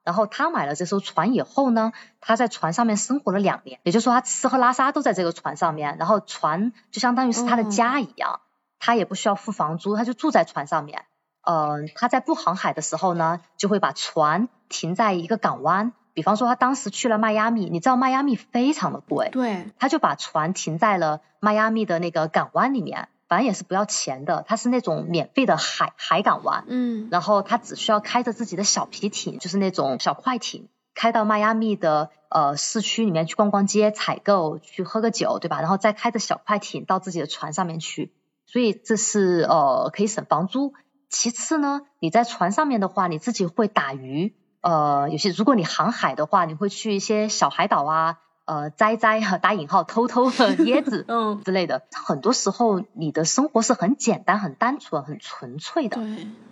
[0.06, 1.92] 然后他买了这艘船以后呢，
[2.22, 8.40] 他在船上面生活了两年，也就是说他吃喝拉撒都在这个船上面，然后船就相当于是他的家一样，
[8.80, 11.04] 他也不需要付房租，他就住在船上面。
[11.42, 23.10] 嗯，他在不航海的时候呢，就会把船停在一个港湾，比方说他当时去了迈阿密，你知道迈阿密非常的贵，对，他就把船停在了迈阿密的那个港湾里面。
[23.28, 35.60] 反正也是不要钱的，它是那种免费的海海港湾，嗯，然后他只需要开着自己的小皮艇，就是那种小快艇，开到迈阿密的呃市区里面去逛逛街、采购、去喝个酒，对吧？
[35.62, 38.12] 然后再开着小快艇到自己的船上面去，
[38.46, 40.74] 所以这是呃可以省房租。
[41.10, 48.20] 其次呢，你在船上面的话，你自己会打鱼，呃，有些如果你航海的话，你会去一些小海岛啊。
[48.46, 56.00] 呃，摘摘哈打引号偷偷的 椰子，嗯之类的，很多时候你的生活是很简单、很单纯、很纯粹的。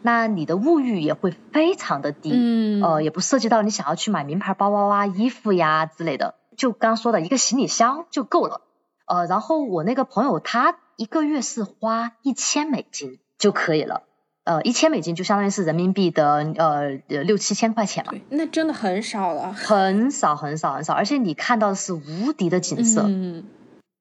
[0.01, 6.36] 那你的物欲也会非常的低，嗯，呃，也不涉及到你想要去买名牌包包啊、衣服呀之类的。
[6.58, 8.62] 就刚刚说的一个行李箱就够了。
[9.06, 14.03] 呃，然后我那个朋友他一个月是花一千美金就可以了。
[14.45, 16.89] 呃，一千美金就相当于是人民币的呃
[17.23, 23.03] 六七千块钱嘛，那真的很少了，很少很少很少，而且你看到的是无敌的景色。
[23.06, 23.45] 嗯，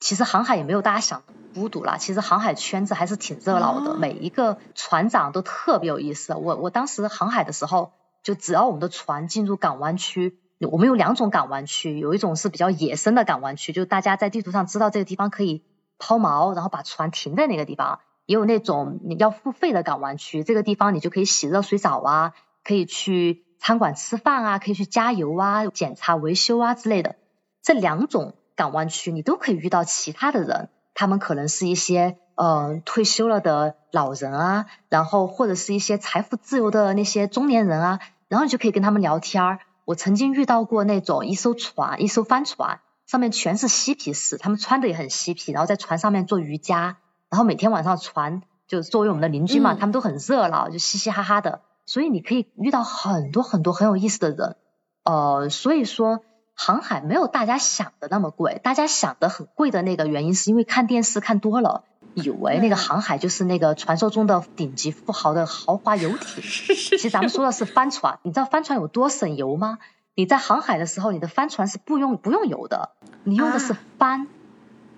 [0.01, 6.35] 其实航海也没有大家想的孤独啦，其实航海圈子还是挺热闹的，每一个船长都特别有意思。
[6.35, 7.93] 我我当时航海的时候，
[8.25, 10.39] 就只要我们的船进入港湾区，
[10.73, 15.63] 我们有两种港湾区，有一种是比较野生的港湾区，就大家在地图上知道这个地方可以
[16.01, 18.01] 抛锚，然后把船停在那个地方。
[18.33, 22.33] 也有那种你要付费的港湾区，这个地方你就可以洗热水澡啊，
[22.65, 27.17] 可以去餐馆吃饭啊，可以去加油啊、检查维修啊之类的。
[27.61, 39.59] 这两种港湾区你都可以遇到其他的人，他们可能是一些呃退休了的老人啊，然后或者是一些财富自由的那些中年人啊，然后你就可以跟他们聊天儿。
[39.85, 46.97] 我曾经遇到过那种一艘船，一艘帆船，上面全是嬉皮士，他们穿的也很嬉皮，然后在船上面做瑜伽。
[47.33, 54.57] 然后每天晚上船就作为我们的邻居嘛，他们都很热闹，就嘻嘻哈哈的，所以你可以遇到很多很多很有意思的人。
[55.05, 56.21] 呃，所以说
[56.53, 66.43] 航海没有大家想的那么贵，大家想的很贵的那个原因是因为看电视看多了，以为那个航海就是那个传说中的顶级富豪的豪华游艇。
[66.45, 69.79] 其实咱们说的是帆船，你知道帆船有多省油吗？
[70.15, 72.91] 你在航海的时候，你的帆船是不用不用油的，
[73.25, 74.29] 你用的是帆。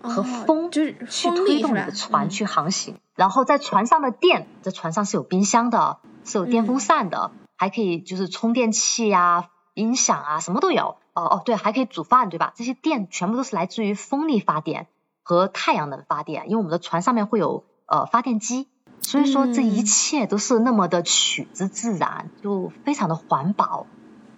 [0.09, 10.97] 和风就是去推动你的船去航行，然后在船上的电，在船上是有冰箱的，是有电风扇的，还可以就是充电器呀、音响啊，什么都有。
[11.15, 12.53] 哦哦，对，还可以煮饭，对吧？
[12.57, 14.89] 这些电全部都是来自于风力发电
[15.23, 18.69] 和太阳能发电，因为我们的船上面会有呃发电机，
[19.01, 23.87] 所以说这一切都是那么的取之自然，就非常的环保。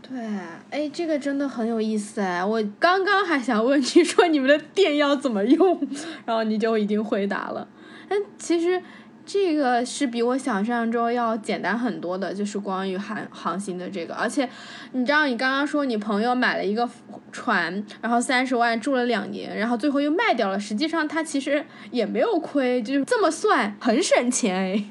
[0.09, 0.19] 对，
[0.71, 2.45] 哎，这个真的很有意思哎！
[2.45, 5.81] 我刚刚还想问你说你们的电要怎么用，
[6.25, 7.67] 然后你就已经回答了。
[8.09, 8.81] 哎，其实
[9.25, 14.15] 这个是比我想象中要简单很多的，就是关于航航行的这个。
[14.15, 14.49] 而且
[14.93, 16.89] 你知道，你刚刚说你朋友买了一个
[17.33, 20.61] 船，然后三十万住了两年，然后最后又卖掉了。
[20.61, 24.85] 实际上他其实也没有亏，就是这么算很省钱哎。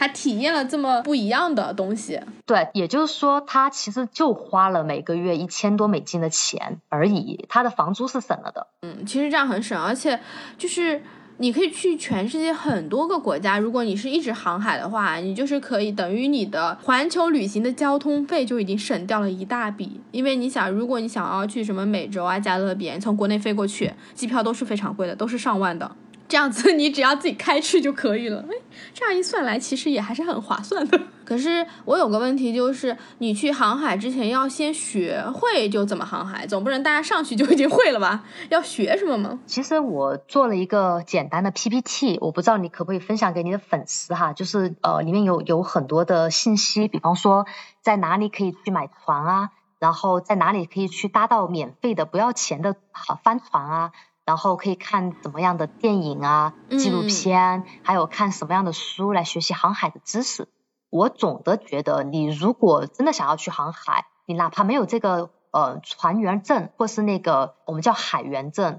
[0.00, 8.66] 还体验了这么不一样的东西，对，也就是说他其实就花了每个月一千多美金的钱而已，他的房租是省了的。
[8.80, 10.18] 嗯，其实这样很省，而且
[10.56, 11.02] 就是
[11.36, 20.00] 你可以去全世界很多个国家，如果你是一直航海的话，你就是可以等于你的环球旅行的交通费就已经省掉了一大笔。
[20.12, 25.94] 因为你想，如果你想要去什么美洲啊、加勒比，从国内飞过去，机票都是非常贵的，都是上万的。
[26.30, 28.54] 这样子你只要自己开去就可以了，哎，
[28.94, 31.00] 这样一算来，其实也还是很划算的。
[31.26, 38.24] 可是我有个问题，就是你去航海之前要先学会就怎么航海，总不能大家上去就已经会了吧？
[38.48, 39.40] 要学什么吗？
[39.46, 47.46] 其实我做了一个简单的 PPT，我不知道你可不可以分享给你的粉丝哈，就是呃里面有有很多的信息，比方说
[47.82, 52.76] 在哪里可以去买船啊，然后在哪里可以去搭到免费的不要钱的
[53.24, 53.92] 帆船啊。
[54.30, 60.46] 然后可以看怎么样的电影啊、纪录片，还有看什么样的书来学习航海的知识。
[60.88, 68.78] 我总的觉得，你如果真的想要去航海，你哪怕没有这个呃船员证，或是那个我们叫海员证、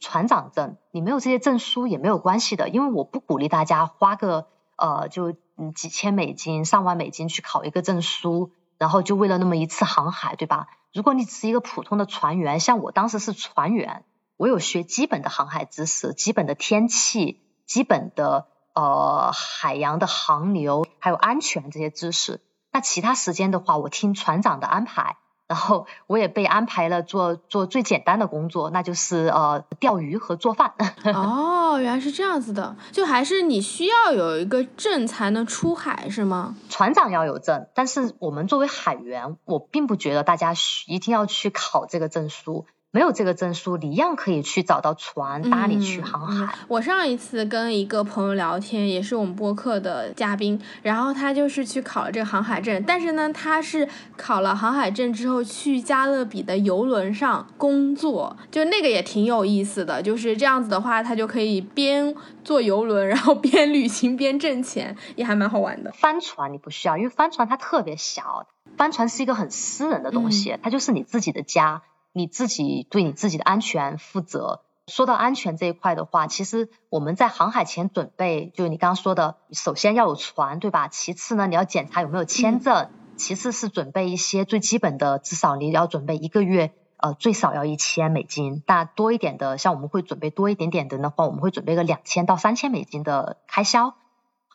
[0.00, 2.68] 船长证，你没有这些证书也没有关系的。
[2.68, 5.32] 因为我不鼓励大家花个呃就
[5.76, 10.66] 几千美金、上万美金去考一个证书，然后就为了那么一次航海，对吧？
[10.92, 14.02] 如果你只是一个普通的船员，像我当时是船员。
[14.38, 22.40] 我有学基本的航海知识，基本的天气，基本的呃海洋的航流，还有安全这些知识。
[22.72, 25.16] 那其他时间的话，我听船长的安排，
[25.48, 30.74] 然后我也被安排了做做最简单的工作，那就是呃钓鱼和做饭。
[31.12, 36.54] 哦，原来是这样子的，就还是你需要有一个证才能出海是吗？
[36.68, 40.54] 船长要有证，但是我们作为海员，我并不觉得大家
[40.86, 42.66] 一定要去考这个证书。
[42.90, 46.54] 没有这个证书，你一样可以去找到船搭你去航海。
[46.68, 60.00] 我上一次跟一个朋友聊天，也是我们播客的嘉宾，然后他就是去考了这个航海证，但是呢，他是考了航海证之后去加勒比的游轮上工作，就那个也挺有意思的。
[60.00, 65.92] 就是这样子的话，他就可以边坐游轮，然后边旅行边挣钱，也还蛮好玩的。
[65.92, 68.46] 帆船你不需要，因为帆船它特别小。
[68.78, 71.82] 帆船是一个很私人的东西，它就是你自己的家，
[72.18, 74.62] 你自己对你自己的安全负责。
[74.88, 80.88] 说到安全这一块的话，其实我们在航海前准备，就是你刚刚说的，首先要有船，对吧？
[80.88, 93.94] 其次呢，你要检查有没有签证，其次是准备一些最基本的，至少你要准备一个月，呃，最少要一千美金，那多一点的，像我们会准备多一点点的的话，我们会准备个两千到三千美金的开销。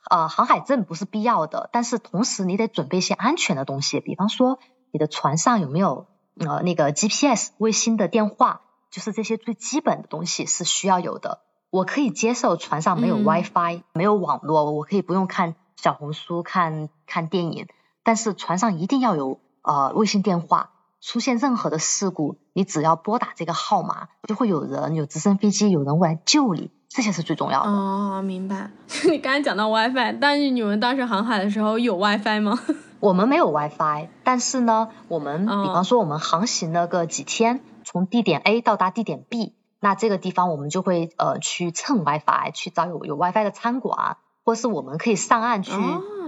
[0.10, 4.60] 呃，航海证不是必要的，但是同时你得准备一些安全的东西，比方说
[4.92, 6.08] 你的船上有没有
[6.40, 8.62] 呃那个 GPS 卫星的电话。
[8.92, 11.40] 就是这些最基本的东西是需要有的。
[11.72, 17.66] 我可以接受船上没有 WiFi，没有网络，我可以不用看小红书、看看电影。
[18.04, 20.70] 但是船上一定要有呃卫星电话，
[21.02, 27.72] 出现任何的事故，你只要拨打这个号码，就会有人有直升飞机有人过来救你，这些是最重要的。
[27.72, 28.70] 哦，明白。
[29.10, 32.60] 你刚才讲到 WiFi，但是你们当时航海的时候有 WiFi 吗？
[33.04, 37.60] 我们没有 WiFi，但是呢，我们比方说我们航行了个几天。
[37.84, 45.74] 从地点 A 到达地点 B，那这个地方我们就会呃去蹭 WiFi，去找有有 WiFi 的餐馆，或是我们可以上岸去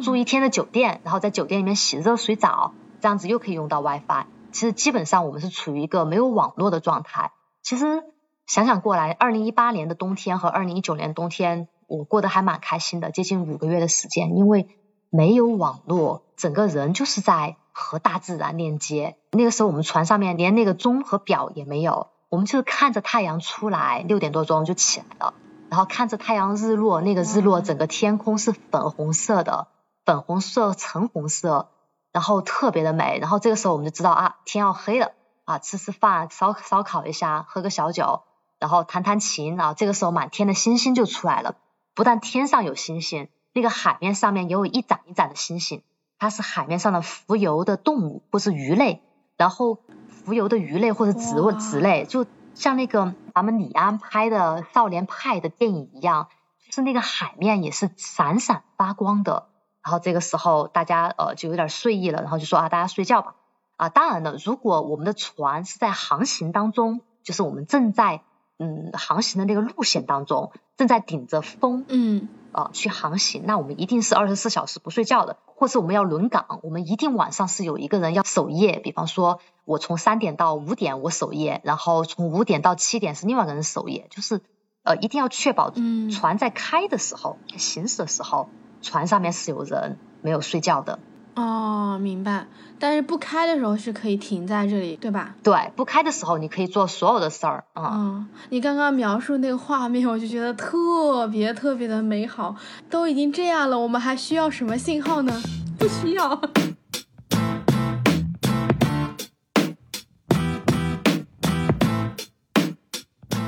[0.03, 4.25] 住一天的酒店，然后在酒店里面洗热水澡，这样子又可以用到 WiFi。
[4.51, 7.31] 其实基本上我们是处于一个没有网络的状态。
[7.63, 8.03] 其实
[8.47, 14.67] 想想过来，二零一八年的冬天和二零一九年冬天，我过得还蛮开心的，接近五个月的时间，因为
[15.15, 17.57] 没有网络，整个人就是在。
[17.77, 19.17] 和大自然链接。
[19.31, 25.33] 那个时候我们船上面连那个钟和表也没有，我们就是看着太阳出来，六点多钟就起来了，
[25.69, 29.67] 然后看着太阳日落，那个日落整个天空是粉红色的，
[30.05, 31.67] 粉红色、橙红色，
[32.13, 33.19] 然后特别的美。
[33.19, 35.11] 然后这个时候我们就知道啊，天要黑了
[35.43, 38.21] 啊，吃吃饭，烧烧烤一下，喝个小酒，
[38.57, 39.73] 然后弹弹琴啊。
[39.73, 41.55] 这个时候满天的星星就出来了，
[41.93, 45.81] 不但天上有星星，那个海面上面也有一盏一盏的星星。
[46.19, 49.01] 它是海面上的浮游的动物，或是鱼类，
[49.37, 49.79] 然后
[50.09, 56.27] 浮游的鱼类或者植物之类，就像那个咱们李安拍的《少年派》的电影一样，
[56.65, 59.47] 就是那个海面也是闪闪发光的。
[59.83, 63.35] 然后这个时候大家呃就有点睡意了，然后就说啊大家睡觉吧。
[63.77, 68.21] 啊，当然了，如果我们的船是在航行当中，就是我们正在
[68.57, 72.27] 嗯航行的那个路线当中，正在顶着风，嗯。
[72.51, 78.79] 啊，去航行，那我们一定是二十四小时不睡觉的，或是我们要轮岗，我们一定晚上是有一个人要守夜。
[78.79, 84.39] 比方说，我从三点到五点我守夜，然后从五点到七点是另外一个人守夜，就是
[84.83, 85.73] 呃，一定要确保
[86.13, 88.47] 船在开的时候、行驶的时候，
[88.81, 90.99] 船上面是有人没有睡觉的。
[91.35, 92.47] 哦，明白。
[92.77, 95.35] 但是不开的时候是可以停在这里，对吧？
[95.43, 97.63] 对，不开的时候你可以做所有的事儿。
[97.75, 102.55] 嗯，你刚刚描述那个画面，我就觉得特别特别的美好。
[102.89, 105.41] 都已经这样了，我们还需要什么信号呢？
[105.79, 106.41] 不需要。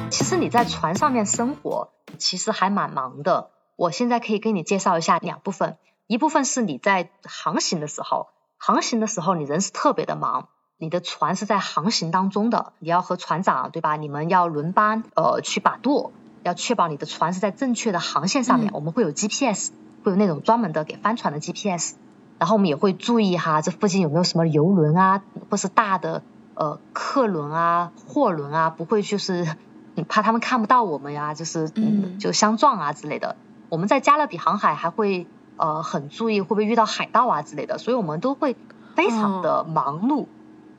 [0.10, 3.52] 其实你在船上面生活，其实还蛮忙的。
[3.76, 5.78] 我现在可以给你介绍一下两部分。
[6.08, 8.28] 一部分是你在航行的时候，
[8.58, 10.48] 航行的时候你人是特别的忙，
[10.78, 13.98] 你的船是在航行当中的，你要和船长对吧？
[13.98, 18.72] 你们要轮班呃去把舵，要确保你的船是在正确的航线上面。
[18.74, 19.72] 我们会有 GPS，
[20.04, 21.96] 会有那种专门的给帆船的 GPS，
[22.40, 29.58] 然后我们也会注意哈，这附近有没有什么游轮啊，或是大的呃客轮啊、货轮啊，不会就是
[30.08, 33.36] 怕他们看不到我们呀，就是嗯就相撞啊之类的。
[33.68, 35.28] 我们在加勒比航海还会。
[35.58, 38.56] 呃，很注意会不会遇到海盗啊之类的，所以我们都会
[38.96, 40.28] 非常的忙碌。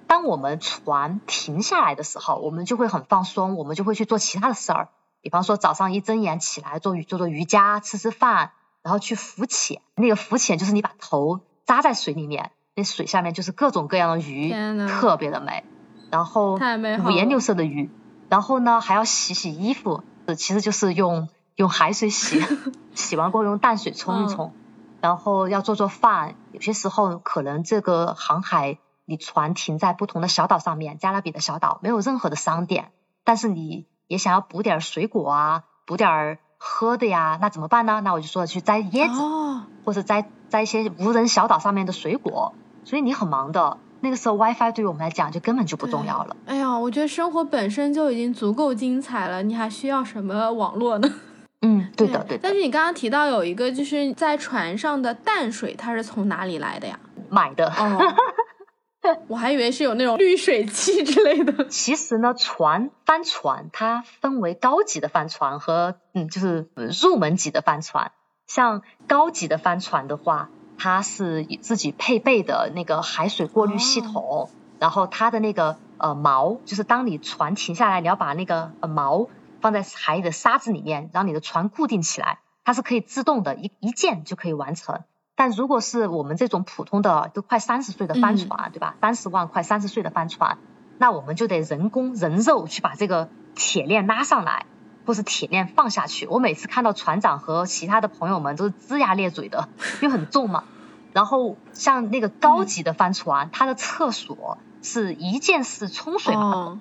[0.07, 4.89] 当我们船停下来的时候，我们就会很放松，我们就会去做其他的事儿。
[5.20, 8.53] 比方说早上一睁眼起来做做做瑜伽，吃吃饭，
[8.83, 9.83] 然后去浮潜。
[9.97, 14.51] 那个浮潜就是你把头扎在水里面，那水下面就是各种各样的鱼，
[14.89, 15.64] 特别的美。
[16.11, 16.57] 然后
[17.05, 17.91] 五颜六色的鱼，
[18.31, 20.03] 然后呢还要洗洗衣服，
[20.39, 22.43] 其实就是用用海水洗，
[22.95, 24.55] 洗完过后用淡水冲一冲。
[25.01, 32.90] 然后要做做饭，有些时候可能这个航海，你船停在不同的小岛上面，加勒比的小岛没有任何的商店，
[33.24, 38.01] 但是你也想要补点水果啊，补点喝的呀，那怎么办呢？
[38.03, 46.36] 那我就说去摘椰子，或者摘摘一些无人小岛上面的水果，所以你很忙的，那个时候 WiFi 对于我们来讲就根本就不重要了。
[46.46, 51.09] 哎呀，我觉得生活本身就已经足够精彩了，你还需要什么网络呢？
[51.63, 52.41] 嗯，对的，对的。
[52.43, 56.99] 但是你刚刚提到有一个，就是在船上的淡水，它是从哪里来的呀？
[57.29, 57.69] 买的。
[57.71, 57.99] 哦。
[59.29, 61.67] 我还以为是有那种滤水器之类的。
[61.69, 66.69] 其实呢，船帆船它分为高级的帆船和嗯，就是
[67.01, 68.13] 入门级的帆船。
[68.47, 79.29] 像高级的帆船的话，它是自己配备的那个海水过滤系统，然后它的那个呃锚，就是当你船停下来，你要把那个呃锚
[79.61, 85.01] 放在海里的沙子里面，让你的船固定起来，它是可以自动的，一一键就可以完成。
[85.35, 88.97] 但如果是我们这种普通的都快三十岁的帆船，对吧？
[89.01, 90.59] 三十万快三十岁的帆船，
[90.99, 94.67] 那我们就得人工人肉去把这个铁链拉上来，
[95.07, 96.27] 或是铁链放下去。
[96.27, 99.69] 我每次看到船长和其他的朋友们都是龇牙咧嘴的，
[100.03, 100.65] 因为很重嘛。
[101.13, 106.81] 然后像那个高级的帆船，它的厕所是一键式冲水马桶。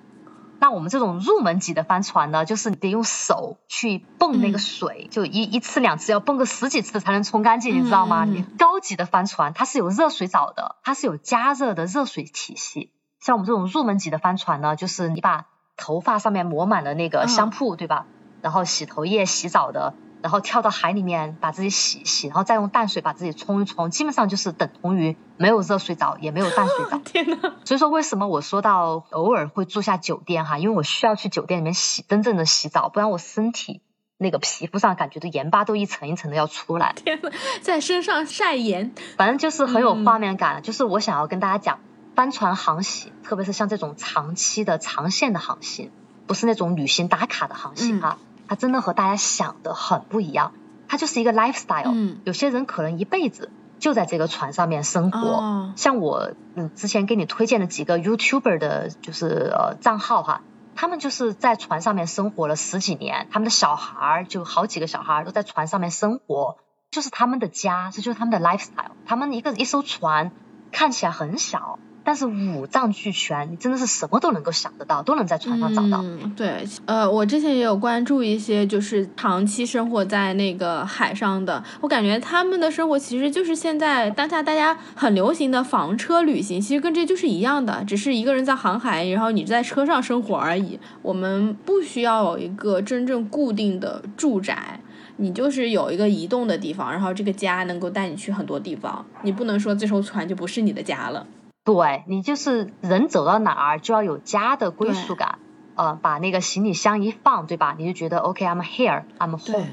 [0.60, 8.26] 那我们这种入门级的帆船呢，就是你得用手去蹦那个水，就一一次两次要蹦个十几次才能冲干净，你知道吗？
[8.26, 12.92] 你高级的帆船它是有热水澡的，它是有加热的热水体系。
[13.20, 18.06] 像我们这种入门级的帆船呢，就是你把头发上面抹满了那个香铺，对吧？
[18.42, 19.94] 然后洗头液、洗澡的。
[20.22, 27.00] 然后跳到海里面把自己洗洗，然后再用淡水把自己冲一冲，基本上就是等同于没有热水澡，也没有淡水澡。
[27.06, 33.82] 天呐， 所以说为什么我说到偶尔会住下酒店哈，因为我需要去酒店里面洗真正的洗澡，不然我身体
[34.18, 36.94] 那个皮肤上感觉的盐巴都一层一层的要出来。
[36.96, 37.30] 天呐，
[37.62, 40.64] 在身上晒盐，反正就是很有画面感。
[40.64, 41.80] 就是我想要跟大家讲，
[42.16, 45.92] 帆船航行，特别是像这种长期的长线的航行，
[46.26, 48.18] 不是那种旅行打卡的航行啊。
[48.48, 50.54] 它真的和大家想的很不一样，
[50.88, 51.92] 它就是一个 lifestyle。
[51.94, 55.74] 嗯，有些人可能一辈子就在这个船上面生活。
[55.76, 60.42] 像我嗯之前给你推荐的几个 YouTuber 的，就是呃账号哈，
[60.76, 66.58] 他们就是在船上面生活了十几年，他们的小孩儿就好几个小孩儿都在船上面生活，
[66.90, 68.92] 就是他们的家，这就是他们的 lifestyle。
[69.06, 70.32] 他们一个一艘船
[70.72, 71.80] 看起来很小。
[72.08, 76.02] 但是五脏俱全，你真的是什么都能够想得到，都能在船上找到。
[76.02, 90.80] 嗯，对，呃，我之前也有关注一些，就是长期生活在那个海上的，我感觉他们的生活其实就是现在当下大家很流行的房车旅行，其实跟这就是一样的，只是一个人在航海，然后你在车上生活而已。
[91.02, 94.80] 我们不需要有一个真正固定的住宅，
[95.18, 101.28] 你就是有一个移动的地方，然后这个家能够带你去很多地方，你不能说这艘船就不是你的家了。
[101.68, 105.40] 对你就是人走到哪儿就要有家的归属感，
[105.76, 107.76] 呃，把那个行李箱一放，对吧？
[107.78, 109.68] 你就觉得 OK，I'm here，I'm home。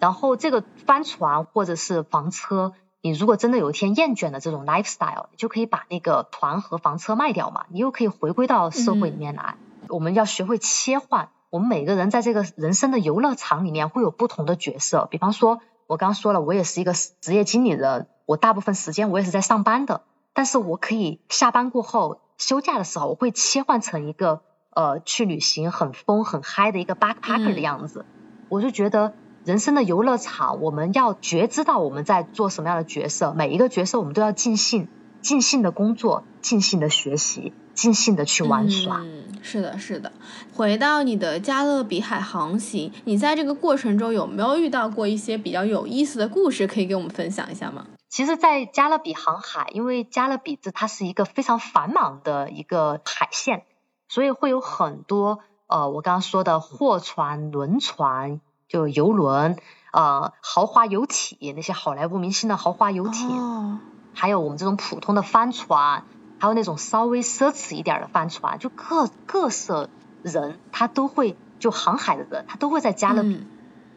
[0.00, 2.72] 然后这个帆船或者是房车，
[3.02, 9.56] 你如果真的有一天厌倦了这种 lifestyle，你就可以把那个团和房车卖掉嘛，你又可以回归到社会里面来。
[9.90, 15.06] 我们要学会切换，我们每个人在这个人生的游乐场里面会有不同的角色。
[15.10, 20.00] 比方说，我刚刚说了，我也是一个职业经理人，我大部分时间我也是在上班的。
[20.36, 24.42] 但是我可以下班过后休假的时候，我会切换成一个
[24.74, 28.04] 呃去旅行很疯很嗨的一个 backpacker 的样子。
[28.50, 29.14] 我就觉得
[29.46, 34.88] 人生的游乐场，我们要觉知到我们在做什么样的角色，每一个角色我们都要尽兴，
[35.22, 39.00] 尽兴的工作，尽兴的学习，尽兴的去玩耍。
[39.02, 40.12] 嗯，是的，是的。
[40.52, 47.86] 回到你的加勒比海航行，你在这个过程中有没有遇到过一些比较有意思的故事，可以给我们分享一下吗？
[48.08, 53.64] 其实，在加勒比航海，因为加勒比这它是一个非常繁忙的一个海线，
[54.08, 59.56] 所以会有很多呃，我刚刚说的货船、轮船，就游轮，
[59.92, 63.80] 呃，豪华游艇，那些好莱坞明星的豪华游艇，
[64.14, 66.04] 还有我们这种普通的帆船，
[66.38, 69.90] 还有那种稍微奢侈一点的帆船，就各各色
[70.22, 73.46] 人，他都会就航海的人，他都会在加勒比，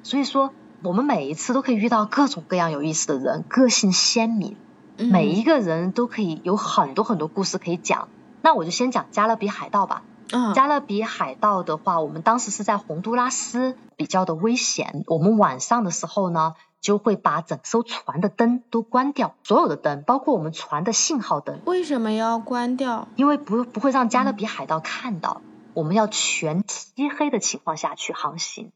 [0.03, 0.51] 所以说。
[0.81, 4.55] 我们每一次都可以遇到各种各样有意思的人，个性鲜明，
[4.97, 8.07] 每一个人都可以有很多很多故事可以讲。
[8.41, 10.03] 那我就先讲加勒比海盗吧。
[10.31, 15.03] 嗯加勒比海盗的话，我们当时是在洪都拉斯，比较的危险。
[15.07, 21.59] 我们晚上的时候呢，就会把整艘船的灯都关掉，所有的灯，包括我们船的信号灯。
[21.65, 23.07] 为什么要关掉？
[23.15, 25.41] 因为不不会让加勒比海盗看到，
[25.73, 28.71] 我们要全漆黑的情况下去航行。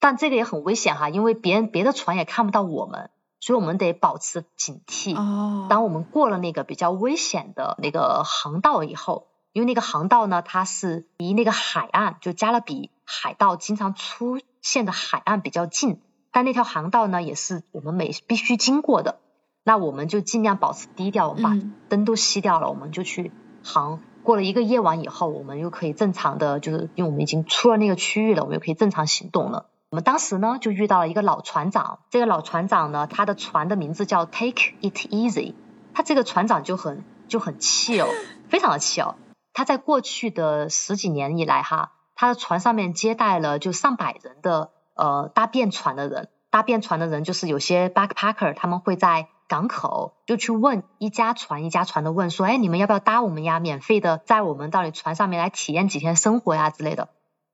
[0.00, 5.16] 但这个也很危险哈，因为别人别的船也看不到我们，所以我们得保持警惕。
[5.16, 5.66] 哦。
[5.68, 19.18] 当我们过了那个比较危险的那个航道以后，因为那个航道呢，它是离那个海岸，就加勒比海盗经常出现的海岸比较近，但那条航道呢，也是我们每必须经过的。
[19.64, 23.32] 那我们就尽量保持低调，我们把灯都熄掉了，我们就去
[23.62, 24.00] 航。
[24.22, 29.66] 过了一个夜晚以后，我们又可以正常的，就是因为我们已经出了那个区域了，我们又可以正常行动了。
[29.90, 35.54] 我们当时呢就遇到了一个老船长，这个老船长呢，他的船的名字叫 Take It Easy，
[35.94, 38.06] 他这个船长就很就很气哦，
[38.50, 39.14] 非常的气哦。
[39.54, 53.58] 他在过去的十几年以来哈，他的船上面接待了就上百人的呃搭便船的人，搭便船的人就是有些 backpacker，他们会在港口，就去问一家船一家船的问说，哎，你们要不要搭我们呀？
[53.58, 57.08] 免费的载我们到你船上面来体验几天生活呀之类的。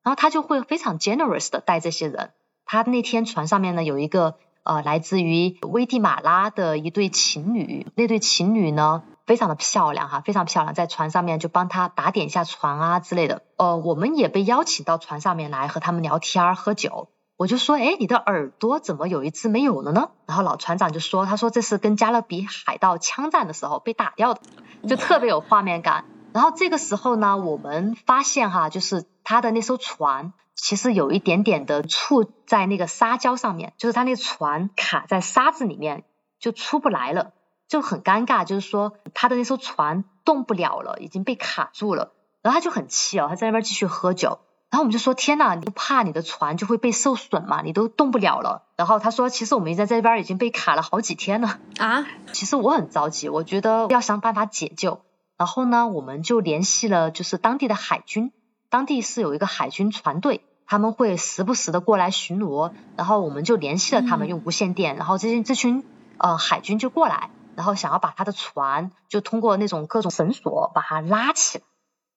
[0.05, 2.31] 然后他就会非常 generous 的带这些人。
[2.67, 13.43] 他那天船上面呢有一个呃来自于危地马拉的一对情侣，那对情侣呢非常的漂亮哈，非常漂亮，在船上面就帮他打点一下船啊之类的。
[13.57, 17.09] 呃，我们也被邀请到船上面来和他们聊天喝酒。
[17.37, 20.11] 我就说，哎，你的耳朵怎么有一只没有了呢？
[20.25, 24.41] 然后老船长就说，他说这是跟加勒比海盗枪战的时候被打掉的，
[24.89, 26.05] 就特别有画面感。
[26.35, 36.03] 然后这个时候呢，我们发现哈，就是他的那艘船其实有一点点的触在那个沙礁上面，就是他那个船卡在沙子里面
[36.41, 37.35] 就出不来了，
[37.69, 38.45] 就很尴尬。
[38.45, 42.11] 就是说他的那艘船动不了了，已经被卡住了。
[42.43, 44.41] 然后他就很气哦，他在那边继续喝酒。
[44.71, 47.63] 然后我们就说天呐，你不怕你的船就会被受损吗？
[47.63, 48.65] 你都动不了了。
[48.75, 52.05] 然后他说，其实我们在这边已经被卡了好几天了啊。
[52.33, 55.01] 其实我很着急，我觉得要想办法解救。
[55.37, 58.33] 然后呢，我们就联系了就是当地的海军，
[58.71, 62.73] 当地是有一个海军船队，他们会时不时的过来巡逻。
[62.97, 65.85] 然后我们就联系了他们，用无线电，然后这些这群
[66.19, 71.65] 呃海军就过来，然后想要把他的船就通过那种各种绳索把它拉起来，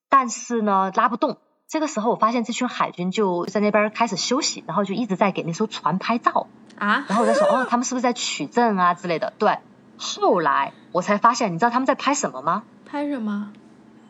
[0.09, 1.37] 但是呢拉不动。
[1.67, 6.47] 这个时候，我发现这群海军就在那边开始休息，然后就一直在给那艘船拍照
[6.77, 7.03] 啊。
[7.09, 9.33] 然后我在说，哦，他们是不是在取证啊之类的？
[9.37, 9.57] 对。
[9.97, 12.63] 后来我才发现，你知道他们在拍什么吗？
[12.89, 13.51] 拍什么？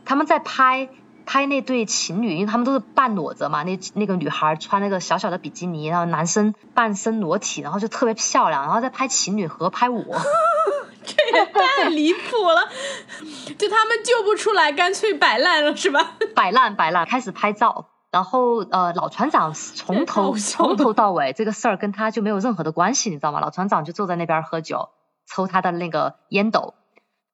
[0.05, 0.87] 他们在拍
[1.25, 3.63] 拍那对情侣，因为他们都是半裸着嘛。
[3.63, 10.01] 那那个女孩穿那个小小的比基尼，然后男生半身裸体，然后就特别漂亮，然后在拍情侣合拍我。
[11.03, 12.19] 这也太离谱
[12.49, 12.69] 了，
[13.57, 16.13] 就他们救不出来，干脆摆烂了是吧？
[16.33, 23.41] 摆烂摆烂，开始拍照，然后呃老船长从头从头到尾这个事儿跟他就没有任何的关系，你知道吗？
[23.41, 24.89] 老船长就坐在那边喝酒，
[25.27, 26.73] 抽他的那个烟斗，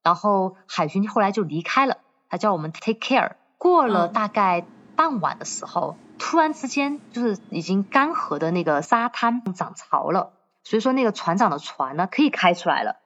[0.02, 1.98] 然后海军后来就离开了，
[2.30, 3.36] 他叫我们 take care。
[3.58, 4.66] 过了大概
[4.98, 10.34] 傍晚的时候，突然之间就是已经干涸的那个沙滩涨潮了，
[10.64, 12.98] 所以说那个船长的船呢可以开出来了。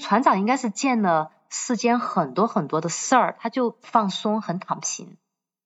[0.00, 5.16] 船长应该是见了世间很多很多的事儿，他就放松，很躺平。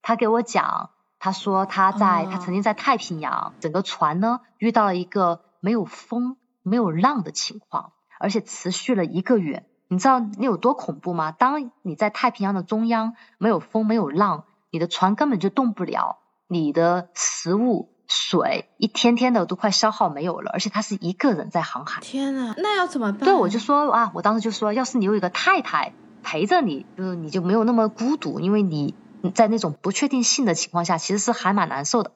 [0.00, 9.66] 他给我讲，他说他在他曾经在太平洋，整个船呢遇到了一个没有风、没有浪的情况，而且持续了一个月。
[9.88, 11.32] 你知道你有多恐怖吗？
[11.32, 17.92] 当你在太平洋的中央，没有风、没有浪，你的船根本就动不了，你的食物。
[18.08, 22.00] 水一天天的都快消耗没有了，而且他是一个人在航海。
[22.00, 23.18] 天呐，那要怎么办？
[23.18, 25.92] 对，我就说啊，我当时就说，要是你有一个太太
[26.22, 28.94] 陪着你，就是你就没有那么孤独，因为你
[29.34, 32.12] 在那种不确定性的情况下，其实是还蛮难受的。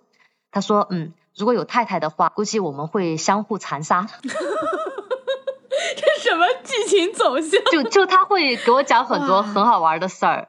[0.53, 4.07] 他说，嗯，如果有太太的话，估计我们会相互残杀。
[6.41, 7.63] 这什么剧情走向？
[7.71, 10.49] 就就他会给我讲很多很好玩的事儿，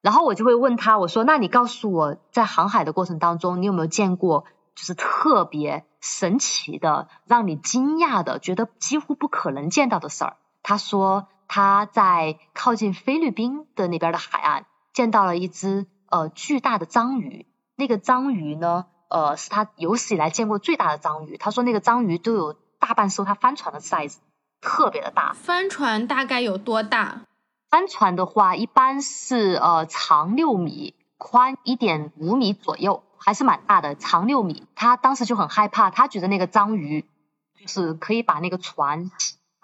[0.00, 4.44] 然后我就会问他，我说，那你告诉我在航海的过程当中，你有没有见过？
[4.74, 10.36] 就是特别神奇的，让你惊讶的，觉得几乎不可能见到的事儿。
[10.62, 21.38] 他说他在靠近菲律宾的那边的海岸见到了一只呃巨大的章鱼，那个章鱼呢呃是他有史以来见过最大的章鱼。
[21.38, 24.16] 他说那个章鱼都有大半艘他帆船的 size，
[24.66, 25.32] 特别的大。
[25.32, 27.22] 帆船大概有多大？
[27.70, 33.04] 帆船的话一般是呃长六米，宽一点五米左右。
[33.18, 34.68] 还是蛮大的，长六米。
[34.76, 37.04] 他当时就很害怕，他觉得那个章鱼
[37.58, 39.10] 就是可以把那个船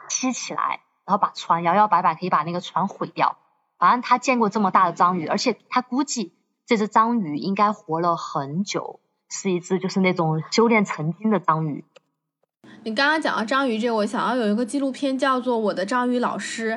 [0.09, 3.37] 吸起来，然后把船摇摇摆摆，可以把那个船毁掉。
[3.79, 6.33] 反正他见过这么大的章鱼，而且他估计
[6.67, 8.99] 这只章鱼应该活了很久，
[9.29, 11.85] 是一只就是那种修炼成精的章鱼。
[12.85, 16.73] 你刚刚讲到章鱼这，我想要有一个纪录片叫做《我的章鱼老师》。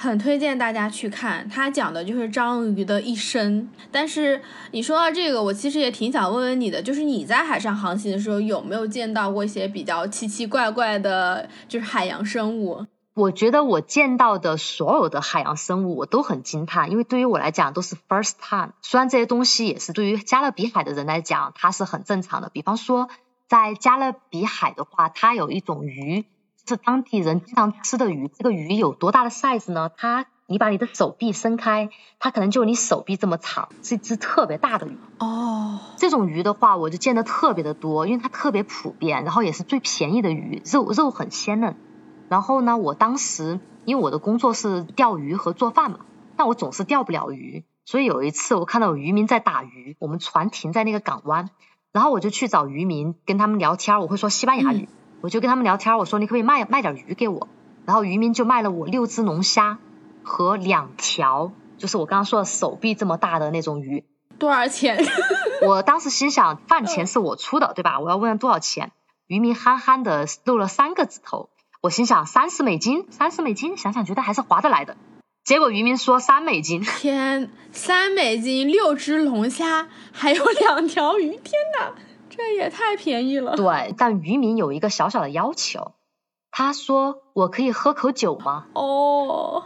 [0.00, 3.68] 很推荐大家去看，他讲的就是章鱼的一生。
[3.90, 4.40] 但是
[4.70, 12.86] 你说到这个，我其实也挺想问问你的，就是你在海上航行的时候，有没有见到过一些比较奇奇怪怪的，就是海洋生物？
[13.14, 18.74] 我觉得我见到的所有的海洋生物，我都很惊叹，因为对于我来讲都是 first time。
[18.82, 22.48] 虽然这些东西也是对于加勒比海的人来讲，它是很正常的。
[22.52, 23.08] 比方说，
[23.48, 26.24] 在加勒比海的话，它有一种鱼。
[26.66, 28.28] 是当地人经常吃的鱼。
[28.28, 29.90] 这个鱼有多大的 size 呢？
[29.96, 31.88] 它，你把你的手臂伸开，
[32.18, 34.98] 它可能就你手臂这么长，是一只特别大的鱼。
[35.18, 41.74] 哦，这种鱼的话，我就见的特别的多，因为它特别普遍，然后也是最便宜的鱼，肉肉很鲜嫩。
[42.28, 46.00] 然后呢，我当时因为我的工作是钓鱼和做饭嘛，
[46.36, 51.48] 但我总是钓不了鱼，所以有一次我看到有渔民在打鱼，我们船停在那个港湾，
[51.98, 54.88] 然后我就去找渔民跟他们聊天，我会说西班牙语。
[55.20, 57.48] 我就跟他们聊天，我说你可不可以卖卖点鱼给我？
[57.86, 59.78] 然后渔民就卖了我六只龙虾
[60.22, 64.04] 和两条，就是我刚刚说的手臂这么大的那种鱼。
[64.38, 64.96] 多少钱？
[65.66, 67.98] 我当时心想，饭钱是我出的，对吧？
[67.98, 68.92] 我要问多少钱？
[69.26, 71.50] 渔民憨憨的露了三个指头。
[71.80, 74.96] 我心想三十美金，三十美金，想想觉得还是划得来的。
[75.48, 76.82] 结果渔民说三美金。
[76.82, 81.94] 天，三美金六只龙虾，还有两条鱼，天哪，
[82.28, 83.56] 这也太便宜了。
[83.56, 85.94] 对，但渔民有一个小小的要求，
[86.50, 88.66] 他说我可以喝口酒吗？
[88.74, 89.64] 哦。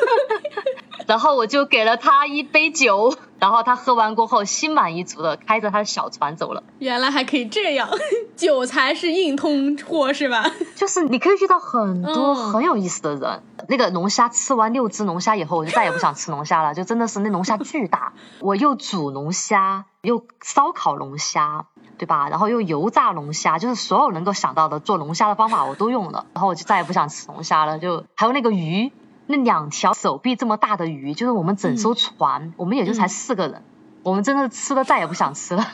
[1.08, 6.62] 然后我就给了他一杯酒，然后他喝完过后心满意足的开着他的小船走了。
[6.78, 7.88] 原来还可以这样，
[8.36, 10.44] 酒才是硬通货是吧？
[10.76, 13.42] 就是你可以遇到很多很有意思的人。
[13.68, 18.12] 那个龙虾吃完六只龙虾以后，我就再也不想吃龙虾了， 就真的是那龙虾巨大。
[18.40, 21.66] 我又煮龙虾，又烧烤龙虾，
[21.98, 22.28] 对吧？
[22.28, 26.26] 然后又油炸龙虾，就是所有能够想到的做龙虾的方法我都用了。
[26.34, 27.78] 然后我就再也不想吃龙虾了。
[27.78, 28.92] 就还有那个鱼。
[29.30, 33.62] 那两条手臂这么大的鱼，就是我们整艘船，我们也就才四个人，
[34.02, 35.64] 我们真的吃的再也不想吃了。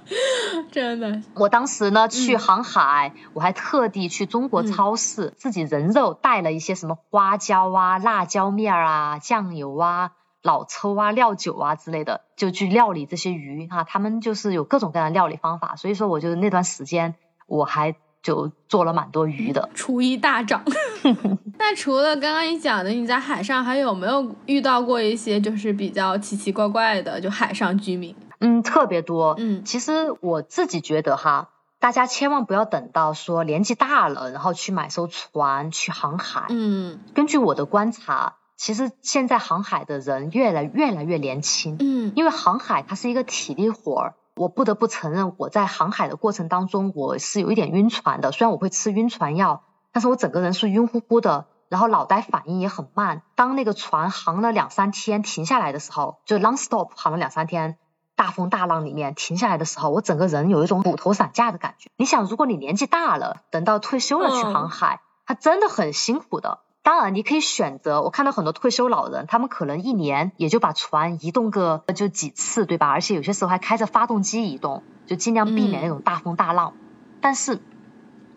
[0.70, 13.84] 真的，我当时呢去航海，我还特地去中国超市自己人肉带了一些什么花椒啊、辣椒面啊、酱油啊、老抽啊、料酒啊之类的，就去料理这些鱼啊。
[13.84, 17.14] 他们就是有各种各样的料理方法，所以说我就那段时间
[17.46, 17.96] 我还。
[18.22, 20.62] 就做了蛮多鱼的，厨艺大涨。
[21.58, 28.14] 那除了刚刚你讲的，你在海上还有没有遇到过一些就是比较奇奇怪怪的就海上居民？
[28.40, 29.34] 嗯，特别多。
[29.38, 36.46] 嗯，其实我自己觉得哈，大家千万不要等到说年纪大了，然后去买艘船去航海。
[36.48, 41.76] 嗯，根据我的观察，其实现在航海的人越来越来越年轻。
[41.80, 44.14] 嗯，因为航海它是一个体力活儿。
[44.36, 48.32] 我不得不承认，我在航海的过程当中，我是有一点晕船的。
[48.32, 53.22] 虽然我会吃晕船药，但是我整个人是晕乎乎的，然后脑袋反应也很慢。
[53.34, 57.76] 当那个船航了两三天停下来的时候，就 long stop 航了两三天，
[58.16, 61.90] 大风大浪里面停下来的时候，我整个人有一种骨头散架的感觉。
[61.96, 66.60] 你想，如果你年纪大了，等到退休了去航海，它真的很辛苦的。
[66.82, 68.00] 当然，你可以选择。
[68.00, 72.88] 我看到很多退休老人，他们可能一年也就把船移动个就几次，对吧？
[72.88, 76.72] 而且有些时候还开着发动机移动，就尽量避免那种大风大浪。
[77.20, 77.60] 但是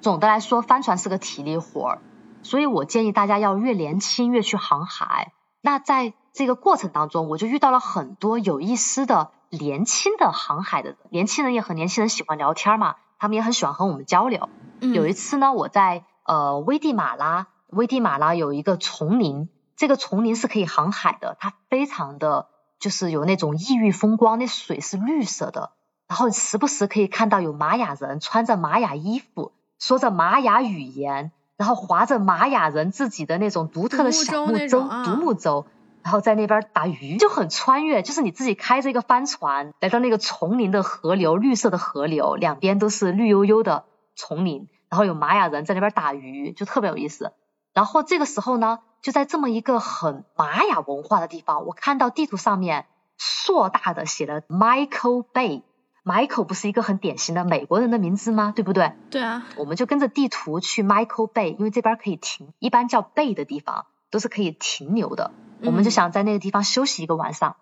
[0.03, 2.01] 总的来说，帆船是个体力活儿，
[2.43, 5.31] 所以我建议大家要越年轻越去航海。
[5.61, 14.49] 那在这个过程当中，我就遇到了很多有意思的年轻的航海的人，年轻人也和年轻人喜欢聊天嘛，他们也很喜欢和我们交流。
[14.81, 17.47] 有一次呢，我在呃危地马拉。
[17.69, 19.47] 危地马拉有一个丛林，
[19.77, 25.71] 这个丛林是可以航海的，它非常的就是有那种异域风光，那水是绿色的，
[26.09, 29.53] 然后时不时可以看到有玛雅人穿着玛雅衣服，
[29.84, 35.65] 说着玛雅语言，然后划着玛雅人自己的那种独特的小木舟、独木舟，
[36.01, 43.84] 然后在那边打鱼，就很穿越，就是你自己开着一个帆船来到那个丛林的河流，绿色的河流，两边都是绿油油的
[44.15, 47.34] 丛林，然后有玛雅人在那边打鱼，就特别有意思。
[47.73, 52.86] 然后这个时候呢，就在这么一个很玛雅文化的地方，我看到地图上面
[53.17, 55.63] 硕大的写了 Michael Bay。
[56.03, 58.51] Michael 不是一个很典型的美国人的名字吗？
[58.55, 58.93] 对不对？
[59.09, 59.45] 对啊。
[59.55, 65.31] 我们就跟着地图去 Michael Bay，因为这边可以停，一般叫 Bay 的地方都是可以停留的。
[65.61, 67.55] 我们就想在那个地方休息一个晚上，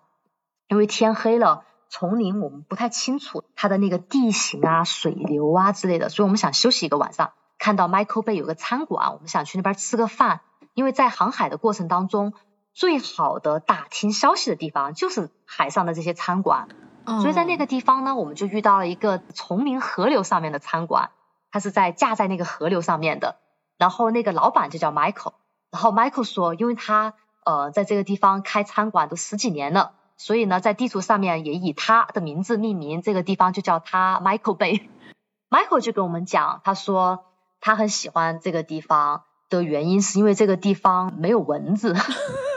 [0.68, 7.32] 因为天黑了，丛林我们不太清楚它的那个地形啊、水流啊之类的，所以我们想休息一个晚上。
[7.58, 10.40] 看到 Michael Bay 有个餐馆，我们想去那边吃个饭。
[10.74, 12.32] 因为在航海的过程当中，
[12.72, 16.66] 最好的打听消息的地方就是海上的这些餐馆。
[17.04, 21.10] 所以在那个地方呢，我们就遇到了一个丛林河流上面的餐馆，
[21.50, 23.36] 它是在架在那个河流上面的。
[23.78, 25.32] 然后那个老板就叫 Michael。
[25.70, 34.82] 然后 Michael 说，因为他呃在这个地方开餐馆都十几年了，所以呢在地图上面也以他的名字命名，这个地方就叫他 Michael Bay。
[35.50, 37.24] Michael 就跟我们讲，他说。
[37.64, 41.94] 他很喜欢这个地方的原因，是因为这个地方没有蚊子。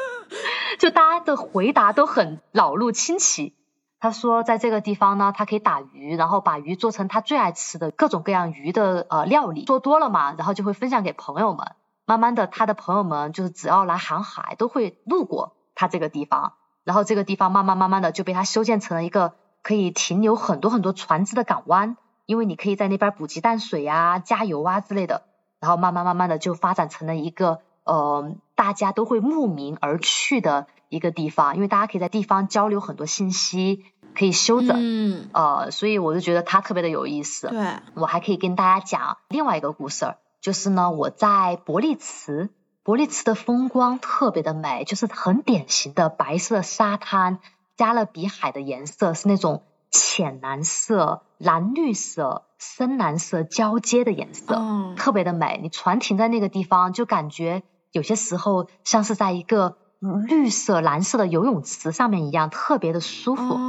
[0.79, 3.53] 就大家的回答都很老路清奇。
[3.99, 9.63] 他说，在这个地方呢，他可以打鱼，然后把鱼做成他最爱吃的各种各样鱼的呃料理。
[9.65, 11.71] 做多了嘛，然后就会分享给朋友们。
[12.05, 16.53] 慢慢的，他的朋友们就是只要来航海，都会路过他这个地方。
[16.83, 19.33] 然后这个地方慢慢慢慢的就被他修建成了一个
[19.63, 21.97] 可以停留很多很多船只的港湾。
[22.27, 25.23] 因为你可以在那边补给淡水啊、加油啊之类的，
[25.59, 30.65] 然后慢慢慢慢的就发展成了一个呃大家都会慕名而去的
[30.95, 33.83] 一个地方，因为大家可以在地方交流很多信息，
[34.15, 37.49] 可以休整，嗯，呃，所以我就觉得它特别的有意思。
[37.49, 42.49] 对，我还可以跟大家讲另外一个故事儿，就是呢，我在伯利茨，
[42.83, 47.39] 伯利茨的风光特别的美，就是很典型的白色沙滩，
[47.75, 55.59] 加勒比海的颜色是那种浅蓝色、蓝绿色、深蓝色交接的颜色，特别的美。
[55.61, 63.59] 你船停在那个地方，就感觉有些时候像是在一个绿色、蓝色的游泳池上面一样，特别的舒服。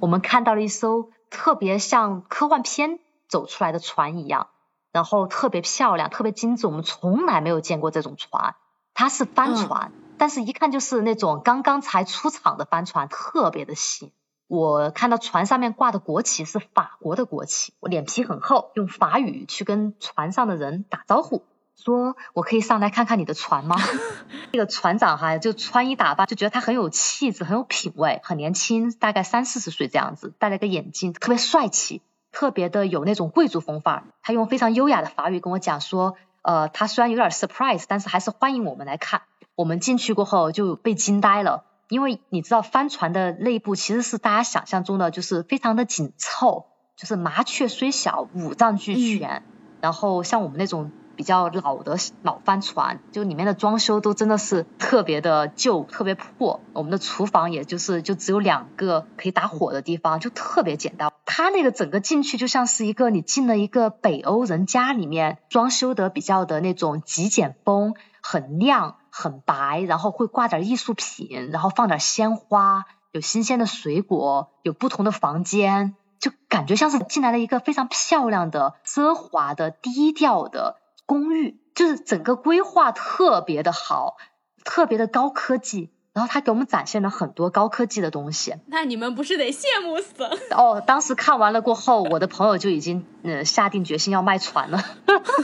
[0.00, 4.48] 我们看到了一艘特别像科幻片走出来的船一样。
[4.92, 8.56] 然后特别漂亮，特别精致，我们从来没有见过这种船。
[8.92, 14.10] 它是帆船，但是一看就是那种刚刚才出厂的帆船，特别的新。
[14.48, 21.44] 我看到船上面挂的国旗是法国的国旗，我脸皮很厚，用法语去跟船上的人打招呼，
[21.82, 23.76] 说我可以上来看看你的船吗？
[24.52, 32.02] 那个船长哈就穿衣打扮，就觉得他很有气质，很有品味，很年轻，大概三四十岁这样子，戴了个眼镜，特别帅气。
[32.32, 39.22] 特别的有那种贵族风范儿，他用非常优雅的法语跟我讲说，呃，他虽然有点 surprise，但是还是欢迎我们来看。
[39.56, 46.66] 我们进去过后就被惊呆了，因为你知道帆船的内部其实是大家想象中的就是非常的紧凑，
[46.96, 49.42] 就是麻雀虽小五脏俱全，
[49.80, 50.92] 然后像我们那种。
[51.20, 56.60] 比较老的老帆船，就里面的装修都真的是特别的旧，特别破。
[56.72, 61.12] 我们的厨房也就是就只有两个可以打火的地方，就特别简单。
[61.26, 80.76] 它那个整个进去就像是一个你进了一个北欧人家里面，装修的比较的那种极简风，很亮很白，然后会挂点艺术品，然后放点鲜花，有新鲜的水果，有不同的房间，就感觉像是进来了一个非常漂亮的、奢华的、低调的。
[81.10, 84.16] 公寓就是整个规划特别的好，
[84.64, 88.54] 特别的高科技，然后他给我们展现了很多高科技的东西。
[88.68, 90.22] 那你们不是得羡慕死？
[90.54, 94.84] 哦，当时看完了过后，我的朋友就已经呃下定决心要卖船了。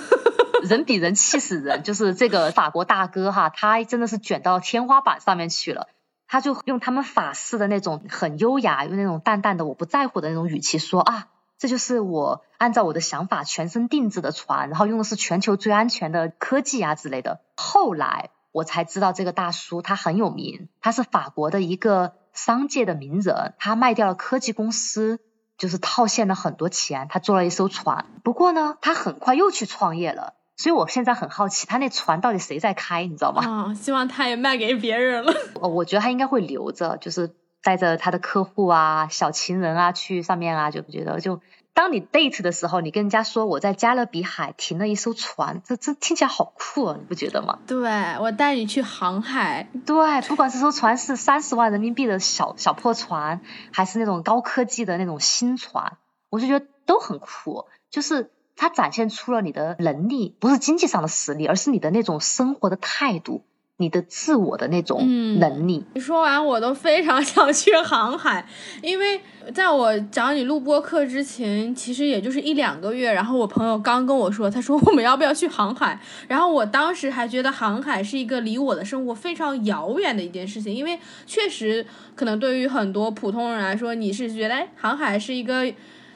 [0.62, 5.88] 人比人气死人，就是这个法国大哥哈，他真的是卷到天花板上面去了。
[6.28, 11.26] 他就用他们法式的那种很优雅，用那种淡淡的我不在乎的那种语气说啊。
[11.58, 17.40] 这就是我按照我的想法全身定制的船，然后用的是全球最安全的科技啊之类的。
[17.56, 25.18] 后来我才知道这个大叔他很有名，他是法国的一个商界的名人，他卖掉了科技公司，
[25.56, 28.04] 就是套现了很多钱，他做了一艘船。
[28.22, 33.70] 不过呢，他很快又去创业了，所以我现在很好奇，他那船到底谁在开，你知道吗？
[33.70, 35.32] 啊，希望他也卖给别人了。
[35.54, 37.34] 哦，我觉得他应该会留着，就是。
[37.66, 41.40] 带着他的客户啊、小情人啊去上面啊，就觉得就
[41.74, 47.58] 当你 date 的时候，你跟人家说我在加勒比海停了一艘船，这这听起来好酷啊，你不觉得吗？
[47.66, 47.90] 对，
[48.20, 49.68] 我带你去航海。
[49.84, 53.40] 对，不管这艘船是三十万人民币的小小破船，
[53.72, 55.98] 还是那种高科技的那种新船，
[56.30, 57.66] 我就觉得都很酷。
[57.90, 63.42] 就是它展现出了你的能力，不是经济上的实力，而是你的那种生活的态度。
[63.78, 65.00] 你的自我的那种
[65.38, 68.46] 能力，你说完我都非常想去航海，
[68.82, 69.20] 因为
[69.52, 85.70] 在我找你录播课之前，其实也就是一两个月，然后我朋友刚跟我说，他说我们要不要去航海， 然后我当时还觉得航海是一个离我的生活非常遥远的一件事情，因为确实可能对于很多普通人来说，你是觉得哎，航海是一个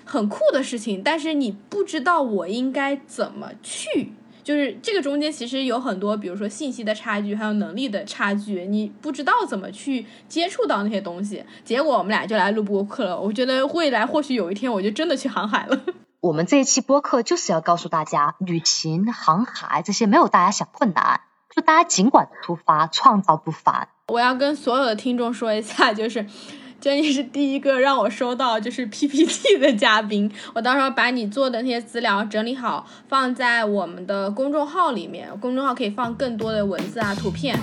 [0.06, 4.14] 很酷的事情，但是你不知道我应该怎么去。
[4.50, 11.44] 就是这个中间其实有很多，比如说信息的差距，还有能力的差距，你不知道怎么去接触到那些东西。
[11.64, 13.20] 结果我们俩就来录播客了。
[13.20, 15.80] 我觉得未来或许有一天，我就真的去航海了。
[16.18, 21.20] 我们这一期播客就是要告诉大家，旅行、航海这些没有大家想困难，
[21.54, 23.86] 就大家尽管出发，创造不凡。
[24.08, 26.26] 我要跟所有的听众说一下，就是。
[26.80, 37.60] 这你是第一个让我收到就是 PPT 的嘉宾，我到时候把你做的那些资料整理好，放在我们的公众号里面，公众号可以放更多的文字啊、图片。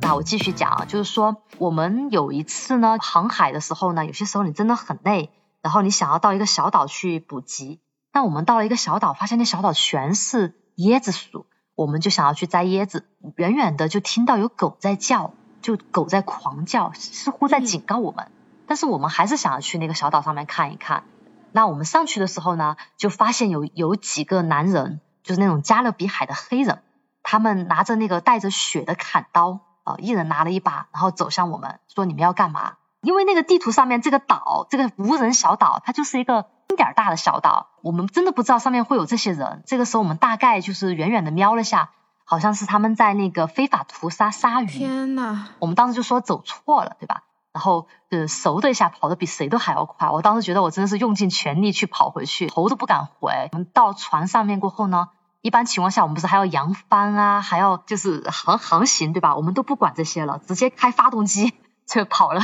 [0.00, 5.28] 那我继续讲啊，就是说我们有一次呢，航海的时候呢，有些时候你真的很累，
[5.60, 7.78] 然后你想要到一个小岛去补给，
[8.14, 10.54] 那我们到了一个小岛，发现那小岛全是。
[10.76, 13.06] 椰子树，我们就想要去摘椰子，
[13.36, 18.30] 远远的就听到有狗在叫，就狗在狂叫，似乎在警告我们。
[18.66, 21.04] 但是我们还是想要去那个小岛上面看一看。
[21.52, 26.82] 那我们上去的时候呢，就发现有有几个男人，就是那种加勒比海的黑人，
[27.22, 32.74] 他们拿着那个带着血的砍刀，啊，一人拿了一把，然后走向我们，说你们要干嘛？
[33.02, 36.46] 因为那个地图上面这个岛，这个无人小岛，它就是一个。
[36.76, 39.62] 点大的小岛，我们真的不知道上面会有这些人。
[39.66, 41.90] 这个时候，我们大概就是远远的瞄了下，
[42.24, 44.66] 好像是他们在那个非法屠杀鲨鱼。
[44.66, 47.22] 天呐，我们当时就说走错了，对吧？
[47.52, 50.10] 然后呃嗖的一下跑得比谁都还要快。
[50.10, 53.48] 我当时觉得我真的是用尽全力去跑回去，头都不敢回。
[53.52, 55.10] 我们到船上面过后呢，
[55.40, 59.36] 一般情况下我们不是还要扬帆啊，还要就是航航行对吧？
[59.36, 61.54] 我们都不管这些了，直接开发动机
[61.86, 62.40] 就跑了。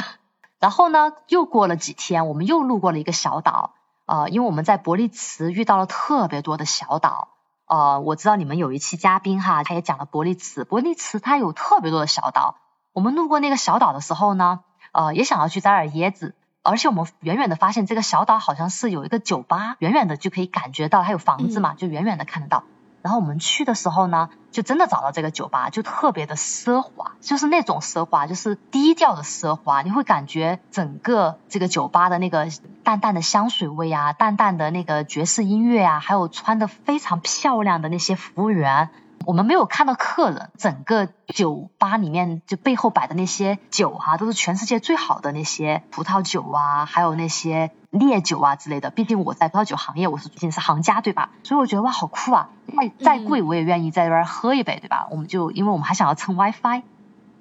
[0.60, 3.72] 然后呢，又过了几天，我们又路过了一个小岛，
[4.10, 7.28] 呃，因为我们在伯利茨遇到了特别多的小岛，
[7.66, 12.56] 呃，我知道你们有一期嘉宾哈，他也讲了伯利茨，伯利茨它有特别多的小岛。
[12.92, 16.34] 我们路过那个小岛的时候呢，呃，也想要去摘点椰子，
[16.64, 22.64] 而且我们远远的发现这个小岛好像是有一个酒吧，远远的就可以感觉到它有房子嘛，就远远的看得到。
[23.02, 29.82] 然后我们去的时候呢，就真的找到这个酒吧，就特别的奢华，就是那种奢华，就是低调的奢华。
[29.82, 32.48] 你会感觉整个这个酒吧的那个
[32.84, 38.90] 淡淡的香水味啊，淡淡的那个爵士音乐啊，还有穿的非常漂亮的那些服务员。
[39.26, 48.90] 我们没有看到客人，整个酒吧里面就背后摆的那些酒哈，都是全世界最好的那些葡萄酒啊，还有那些烈酒啊之类的。
[48.90, 51.30] 毕竟我在葡萄酒行业，我是毕竟是行家，对吧？
[51.42, 52.48] 所以我觉得哇，好酷啊！
[52.76, 55.06] 再再贵我也愿意在这边喝一杯，对吧？
[55.10, 56.82] 我们就因为我们还想要蹭 WiFi，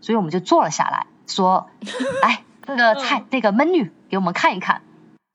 [0.01, 1.69] 所以我们就坐了下来，说，
[2.21, 4.81] 来这个菜那个 menu 给我们看一看。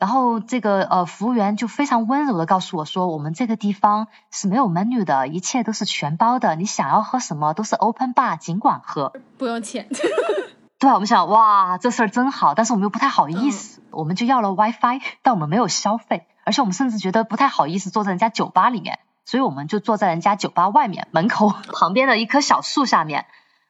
[0.04, 9.88] 然后这个呃服务员就非常温柔的告诉我说，我们这个地方是没有 menu 的，一切都是全包的，你想要喝什么都是 open bar，尽管喝，不用钱。
[10.78, 23.24] 对我们想哇这事儿真好，但是我们又不太好意思，我们就要了 WiFi，但我们没有消费，而且我们甚至觉得不太好意思坐在人家酒吧里面，所以我们就坐在人家酒吧外面门口 旁边的一棵小树下面，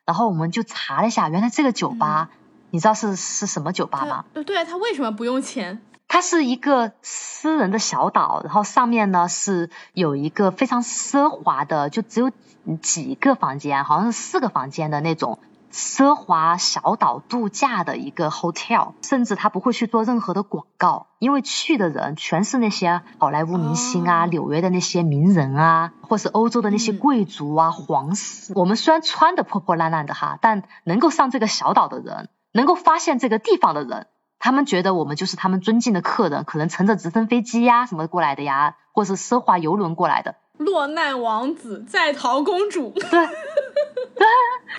[0.04, 2.30] 然后我们就查了一下，原来这个酒吧，
[2.70, 4.24] 你知道是是什么酒吧吗？
[4.44, 5.80] 对，他为什么不用钱？
[6.08, 12.30] 它是一个私人的小岛，然后上面呢是有一个非常奢华的，就只有
[12.80, 15.40] 几个房间，好像是四个房间的那种
[15.72, 28.52] 奢华小岛度假的一个 hotel，甚至他不会去做任何的广告，因为去的人全是那些好莱坞明星啊、纽约的那些名人啊，或是欧洲的那些贵族啊、皇室。
[28.54, 34.06] 我们虽然穿的破破烂烂的哈，但能够上这个小岛的人，能够发现这个地方的人。
[34.44, 40.34] 他们觉得我们就是他们尊敬的客人，可能乘着直升飞机呀什么过来的呀，或是奢华游轮过来的。
[40.58, 42.90] 落难王子在逃公主。
[42.92, 43.28] 对，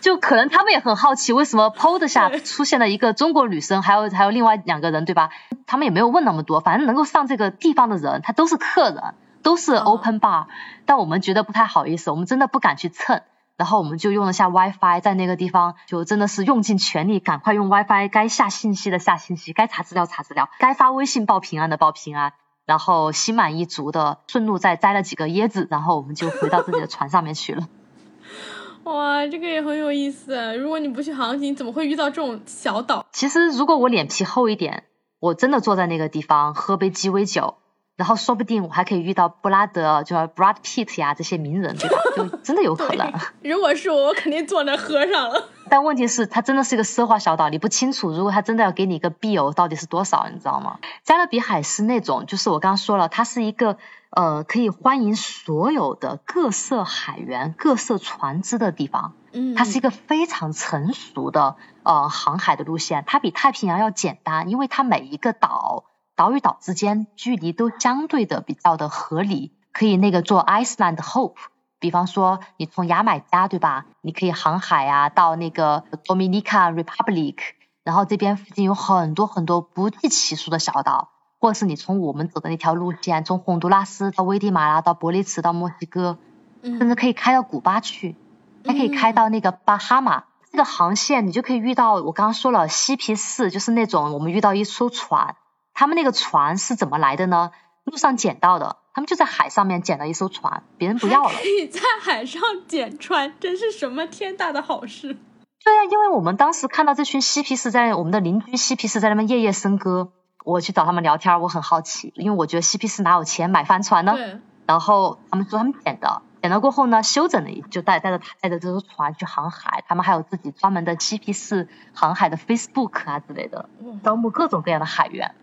[0.01, 5.31] 就可能他们也很好奇，为什么 POD 下出现了一个中国女生，还有还有另外两个人，对吧？
[5.65, 10.45] 他们也没有问那么多，反正能够上这个地方的人，他都是客人，都是 open bar。
[10.85, 13.23] 但我们觉得不太好意思，我们真的不敢去蹭。
[13.57, 22.33] 然后我们就用了下 WiFi，在那个地方就真的是用尽全力，赶快用 WiFi，该下信息的下信息，该查资料查资料，该发微信报平安的报平安，
[22.65, 27.67] 然后心满意足的顺路再摘了几个椰子，然后我们就回到自己的船上面去了。
[28.83, 30.55] 哇，这个也很有意思。
[30.57, 33.05] 如果你不去航行，怎么会遇到这种小岛？
[33.11, 34.83] 其实如果我脸皮厚一点，
[35.19, 37.55] 我真的坐在那个地方喝杯鸡尾酒。
[37.95, 41.97] 然后说不定我还可以遇到布拉德，就 Brad Pitt 呀这些名人，对吧？
[42.15, 43.13] 就真的有可能。
[43.41, 45.49] 如果是我，我肯定坐那喝上了。
[45.69, 50.79] 但问题是，它真的是一个奢华小岛，你不清楚，如果他真的要给你一个 bill，到底是多少，你知道吗？
[51.03, 53.77] 加勒比海是那种，就是我刚刚说了，它是一个
[54.09, 59.13] 呃可以欢迎所有的各色海员、各色船只的地方。
[59.31, 59.55] 嗯。
[59.55, 65.85] 它是一个非常成熟的呃航海的路线，它比太平洋要简单，因为它每一个岛。
[66.15, 71.35] 岛与岛之间距离都相对的比较的合理，可以那个做 Iceland Hope，
[71.79, 73.85] 比方说你从牙买加对吧？
[74.01, 77.35] 你可以航海啊到那个 Dominica Republic，
[77.83, 81.09] 然后这边附近有很多很多不计其数的小岛，
[81.39, 86.17] 或者是你从我们走的那条路线，从洪都拉斯到危地马拉到伯利茨到墨西哥，
[86.63, 88.15] 甚至可以开到古巴去，
[88.63, 90.23] 还可以开到那个巴哈马。
[90.49, 95.35] 这个航线你就可以遇到我刚刚说了嬉皮士，就是那种我们遇到一艘船。
[95.75, 97.51] 他们那个船是怎么来的呢？
[97.83, 101.29] 路上捡到的，他们就在海上面捡了一艘船，别人不要了。
[101.29, 105.15] 可以在海上捡船，真是什么天大的好事！
[105.63, 110.11] 对呀，因为我们当时看到这群嬉皮士在我们的邻居嬉皮士在那边夜夜笙歌，
[110.43, 114.13] 我去找他们聊天，我很好奇，因为我觉得嬉皮士哪有钱买帆船呢？
[114.13, 114.39] 对。
[114.65, 119.83] 然后他们说他们捡的，捡了过后呢，修整了，就带带着带着这艘船去航海。
[119.87, 123.69] 他们还有自己专门的嬉皮士航海的 Facebook 啊之类的，
[124.03, 125.35] 招募各种各样的海员。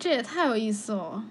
[0.00, 1.22] 这也太有意思了。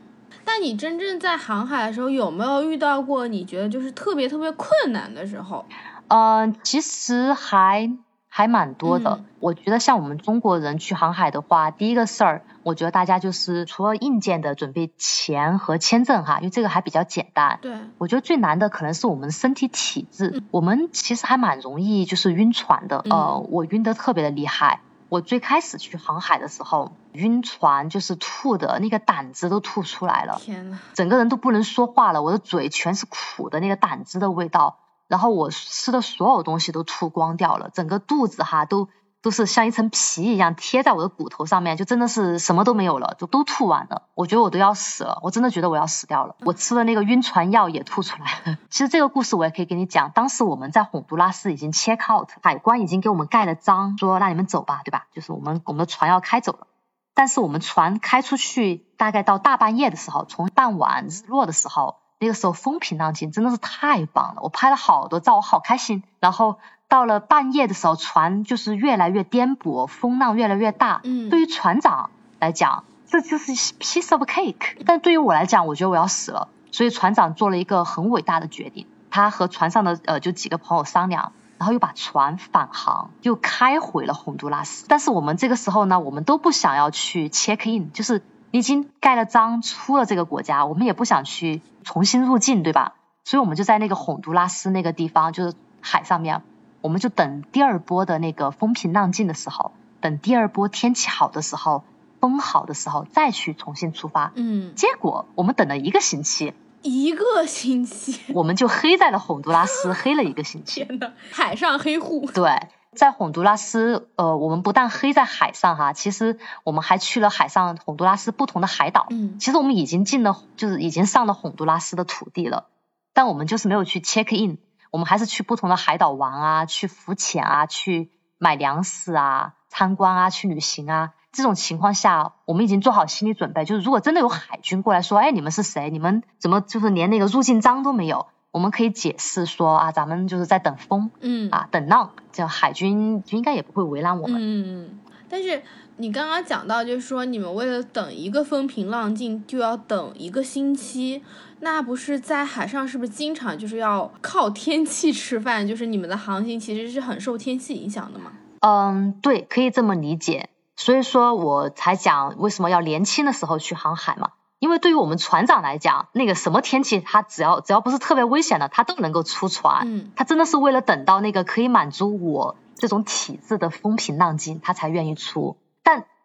[0.45, 5.65] 但你真正在航海的时候，有没有遇到过你觉得就是特别特别困难的时候？
[6.07, 7.97] 嗯，其实还
[8.27, 9.21] 还蛮多的。
[9.39, 17.59] 我觉得像我们中国人去航海的话，第一个事儿，我觉得大家就是除了硬件的准备钱和签证哈，因为这个还比较简单。
[17.61, 17.73] 对。
[17.97, 20.43] 我觉得最难的可能是我们身体体质。
[20.51, 23.03] 我们其实还蛮容易就是晕船的。
[23.09, 24.81] 呃，我晕得特别的厉害。
[25.09, 38.87] 我最开始去航海的时候，晕船就是吐的那个胆汁都吐出来了，天呐，整个人都不能说话了，我的嘴全是苦的那个胆汁的味道，然后我吃的所有东西都吐光掉了，整个肚子哈都。
[39.21, 44.03] 都是像一层皮一样贴在我的骨头上面，就真的是什么都没有了，就都吐完了。
[44.15, 46.37] 我觉得我都要死了，我真的觉得我要死掉了。
[46.45, 48.57] 我吃了那个晕船药也吐出来了。
[48.71, 55.07] 其实这个故事我也可以给你讲，当时我们在洪都拉斯已经 check out，海关已经给我们盖了章，说让你们走吧，对吧？
[55.13, 56.67] 就是我们我们的船要开走了。
[57.13, 64.41] 但是我们船开出去，大概到大半夜的时候，从傍晚日落的时候，那个时候风平浪静，真的是太棒了。
[64.43, 66.03] 我拍了好多照，我好开心。
[66.21, 66.57] 然后。
[66.89, 70.99] 到了半夜的时候，船就是越来越颠簸，风浪越来越大。
[71.03, 72.09] 嗯，对于船长
[72.39, 74.83] 来讲，这就是 piece of cake。
[74.85, 76.49] 但对于我来讲，我觉得我要死了。
[76.71, 84.85] 所以船长做了一个很伟大的决定，他和船上的呃就几个朋友商量，然后又把船返航，又开回了洪都拉斯。
[84.87, 92.93] 但是我们这个时候呢，我们都不想要去 check in，就是已经盖了章出了这个国家，我们也不想去重新入境，对吧？
[93.23, 96.41] 所以我们就在那个洪都拉斯那个地方，就是海上面。
[96.81, 99.71] 我们就等第二波的那个风平浪静的时候，
[100.01, 101.83] 等第二波天气好的时候，
[102.19, 104.31] 风好的时候再去重新出发。
[104.35, 110.83] 嗯，结果我们等了一个星期，一个星期，我们就黑在了洪都拉斯，黑了一个星期。
[110.87, 112.25] 天呐，海上黑户。
[112.33, 119.07] 对，在洪都拉斯，呃，我们不但黑在海上哈，其实我们还去了海上洪都拉斯不同的海岛。
[119.09, 122.67] 嗯，其实我们已经进了，就是已经上了洪都拉斯的土地了，
[123.13, 124.57] 但我们就是没有去 check in。
[124.91, 131.13] 我们还是去不同的海岛玩啊，去浮潜啊，去买粮食啊，参观啊，去旅行啊。
[131.31, 135.91] 这种情况下，我们已经做好心理准备，就是如果真的有海军过来说，哎，你们是谁？
[135.91, 138.27] 你们怎么就是连那个入境章都没有？
[138.51, 144.41] 我们可以解释说啊，咱们就是在等风，嗯，啊，等浪，这样海军应该也不会为难我们。
[144.41, 145.61] 嗯，但是
[145.99, 151.21] 你刚刚讲到，就是说你们为了等一个风平浪静，就要等一个星期。
[151.59, 155.67] 那不是在海上，是不是经常就是要靠天气吃饭？
[155.67, 158.31] 就是你们的航行其实是很受天气影响的吗？
[158.61, 160.47] 嗯，对，可以这么理解。
[160.77, 164.29] 所以说我才讲为什么要年轻的时候去航海嘛。
[164.59, 169.81] 因为对于我们船长来讲，那个什么天气，他只要只要不是特别危险的，他都能够出船。
[169.85, 175.57] 嗯，他真的是为了等到那个可以满足我这种体质的风平浪静，他才愿意出。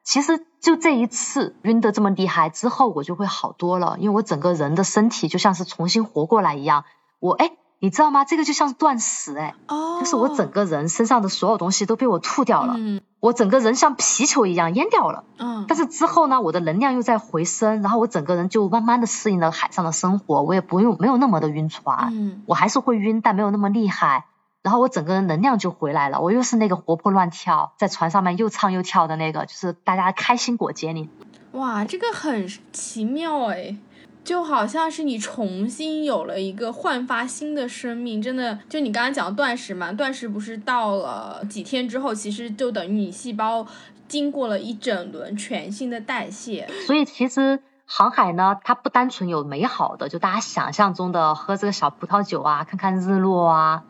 [0.04, 6.84] 但其实就这一次晕得这么厉害之后，我就会好多了，因为我整个人的身体就像是重新活过来一样。
[7.20, 8.24] 我哎，你知道吗？
[8.24, 15.24] 这个就像是断食哎，哦，就是我整个人身上的所有东西都被我吐掉了，嗯，我整个人像皮球一样淹掉了。
[15.38, 24.26] 嗯，但是之后呢，我的能量又在回升，然后我整个人就慢慢的适应了海上的生活，我也不用没有那么的晕船，嗯，我还是会晕，但没有那么厉害。
[24.64, 31.10] 然后我整个人能量就回来了，我又是那个活泼乱跳，在船上面又唱又跳的那个，就是大家开心果杰尼。
[31.52, 33.76] 哇，这个很奇妙哎，
[34.24, 43.66] 就好像是你重新有了一个焕发新的生命，真的，就你刚刚讲断食嘛，断食不是到了几天之后，其实就等于你细胞
[44.08, 46.66] 经过了一整轮全新的代谢。
[46.86, 53.84] 所以其实航海呢，它不单纯有美好的，就大家想象中的喝这个小葡萄酒啊，看看日落啊。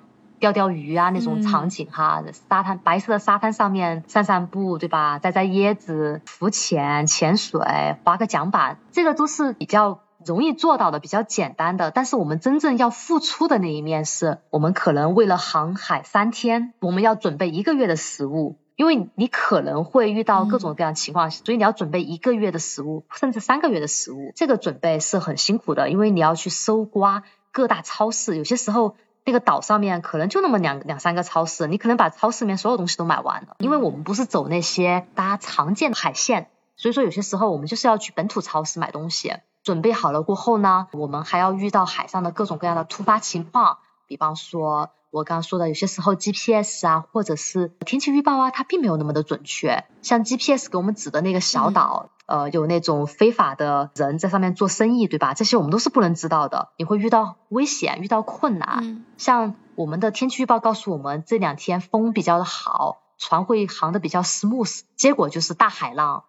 [0.44, 5.18] 钓钓鱼啊，那种场景哈，沙滩白色的沙滩上面散散步，对吧？
[5.18, 11.90] 摘摘椰子，浮潜、潜水，划个桨板，这个都是比较容易做到的，比较简单的。
[11.90, 24.30] 但是我们真正要付出的那一面，是我们可能为了航海三天，我们要准备一个月的食物，因为你可能会遇到各种各样情况，所以你要准备一个月的食物，甚至三个月的食物。
[24.36, 28.96] 这个准备是很辛苦的，因为你要去搜刮各大超市，有些时候。
[29.24, 33.56] 那个岛上面可能就那么两两三个超市，你可能把超市里面所有东西都买完了。
[33.58, 39.34] 因为我们不是走那些大家常见的海线，所以说有些时候我们就是要去本土超市买东西。
[39.62, 49.84] 准备好了过后呢，我们还要遇到海上的各种各样的突发情况，比方说我刚刚说的，有些时候 GPS 啊，或者是天气预报啊，它并没有那么的准确。
[50.02, 52.10] 像 GPS 给我们指的那个小岛。
[52.26, 55.34] 呃，有那种非法的人在上面做生意，对吧？
[55.34, 56.70] 这些我们都是不能知道的。
[56.78, 58.78] 你会遇到危险，遇到困难。
[58.80, 59.04] 嗯。
[59.18, 64.84] 像我们的天气预报告诉我们，这两天风比较的好，船会航的比较 smooth。
[64.96, 66.24] 结果就是大海浪，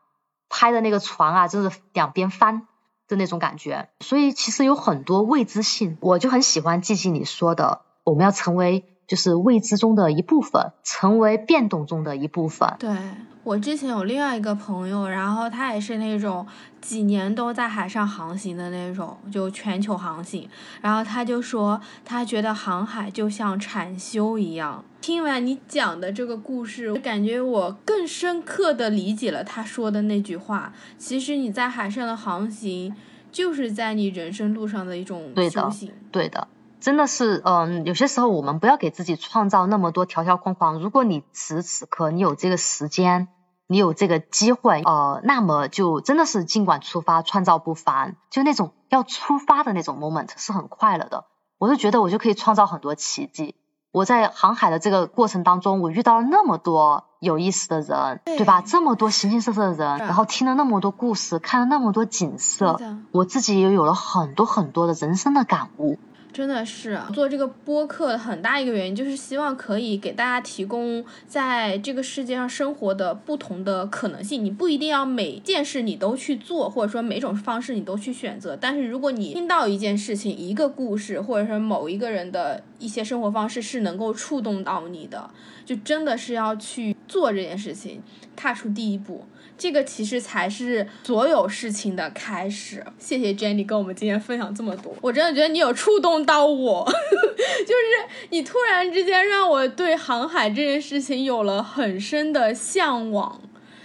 [0.49, 2.67] 拍的那个船啊，就是两边翻
[3.07, 3.89] 的那种感觉。
[3.99, 5.97] 所以其实有很多未知性。
[6.01, 12.75] 我就很喜欢季季你说的，我们要成为就是未知中的一部分，成为变动中的一部分。
[12.79, 12.95] 对。
[13.43, 16.47] 我之前有另外一个朋友，然后他也是那种
[16.81, 20.49] 几年都在海上航行的那种，就全球航行。
[20.81, 30.73] 然后他就说，他觉得航海就像禅修一样，听完你讲的这个故事，我感觉我更深刻的理解了他说的那句话。
[30.97, 32.95] 其实你在海上的航行，
[33.31, 35.93] 就是在你人生路上的一种修行。
[36.11, 36.47] 对的，
[36.79, 40.79] 真的是，嗯，有些时候我们不要给自己创造那么多条条框框。
[40.79, 43.27] 如果你此时此刻你有这个时间，
[43.67, 48.15] 你有这个机会，呃，那么就真的是尽管出发，创造不凡。
[48.31, 51.25] 就那种要出发的那种 moment 是很快乐的。
[51.59, 53.53] 我就觉得我就可以创造很多奇迹。
[53.95, 58.59] 我在航海的这个过程当中，我遇到了那么多有意思的人，对吧？
[58.59, 62.77] 这么多形形色色的人，然后听了那么多故事，看了那么多景色，
[63.13, 65.97] 我自己也有了很多很多的人生的感悟。
[66.35, 74.43] 真的是做这个播客很大一个原因，就是希望可以给大家提供在这个世界上生活的不同的可能性。
[74.43, 78.57] 你不一定要每件事你都去做，或者说每种方式你都去选择。
[78.59, 85.29] 但是如果你听到一件事情、一个故事，或者说某一个人的一些生活方式是能够触动到你的，
[85.65, 88.03] 就真的是要去做这件事情，
[88.35, 89.23] 踏出第一步。
[89.57, 92.85] 这个其实才是所有事情的开始。
[92.99, 103.41] 谢谢 Jenny 跟我们今天分享这么多，我真的觉得你有触动到我， 就是你突然之间让我对航海这件事情有了很深的向往。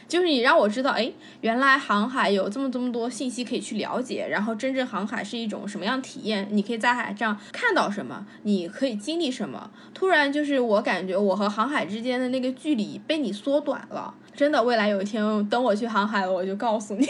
[0.08, 6.48] 就是你让我知道，哎，原来航海有这么这么多信息可以去了解，然后真正航海是一种什么样体验？
[6.50, 8.26] 你可以在海上看到什么？
[8.42, 9.70] 你可以经历什么？
[9.94, 14.12] 突然就是我感觉我和航海之间的那个距离被你缩短了。
[14.34, 17.06] 真的，未来有一天等我去航海了，我就告诉你。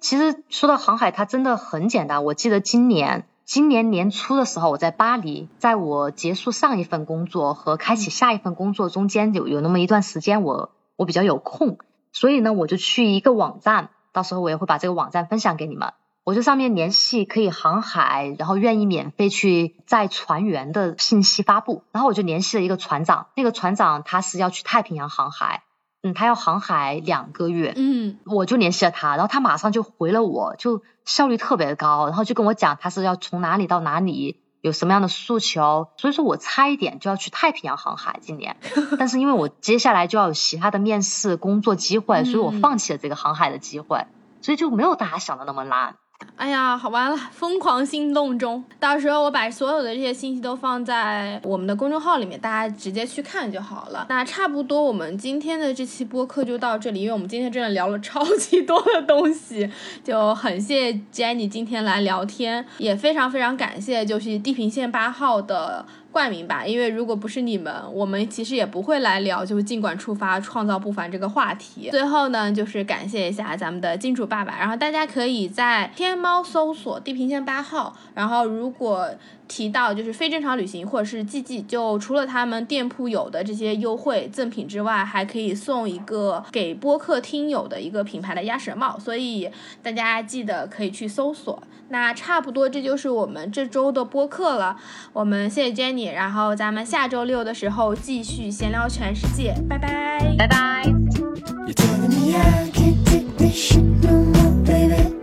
[0.00, 2.24] 其实说到航海，它真的很简单。
[2.24, 11.78] 我记得今年今年年初的时候，我在巴黎，在我结束上一份工作和开启下一份工作中间有有那么一段时间，我我比较有空。
[12.12, 15.92] 所以呢，我就去一个网站，到时候我也会把这个网站分享给你们。
[16.24, 21.82] 我就上面联系可以航海，然后愿意免费去载船员的信息发布。
[21.90, 25.62] 然后我就联系了一个船长，那个船长他是要去太平洋航海，
[26.02, 34.38] 嗯，他要航海两个月，嗯，我就联系了他，然后他马上就回了我，就效率特别高，然后就跟我讲他是要从哪里到哪里。
[34.62, 35.88] 有什么样的诉求？
[35.96, 38.56] 所以说我差一点就要去太平洋航海今年，
[38.96, 44.06] 但是因为我接下来就要有其他的面试工作机会，所以我放弃了这个航海的机会，
[44.40, 45.96] 所以就没有大家想的那么难。
[46.36, 48.64] 哎呀，好完了，疯狂心动中。
[48.80, 54.06] 到时候我把所有的这些信息都放在我们的公众号里面，大家直接去看就好了。
[54.08, 59.70] 那差不多，我们今天的这期播客就到这里，因为我们今天真的聊了超级多的东西，
[60.02, 65.86] 就很谢谢 Jenny 今天来聊天，也非常非常感谢就是地平线八号的。
[66.12, 71.88] 冠名吧，因为如果不是你们，我们其实也不会来聊，就是尽管出发，创造不凡这个话题。
[71.90, 79.08] 最后呢，就是感谢一下咱们的金主爸爸，然后大家可以在天猫搜索地平线八号，然后如果。
[79.48, 89.50] 提到就是非正常旅行或者是 GG，就除了他们店铺有的这些优惠赠品之外，还可以送一个给播客听友的一个品牌的鸭舌帽，所以
[89.82, 91.62] 大家记得可以去搜索。
[91.90, 94.74] 那差不多这就是我们这周的播客了，
[95.12, 105.21] 我们谢谢 Jenny，然后咱们下周六的时候继续闲聊全世界拜拜拜拜 you're telling me i can't take this shit no more baby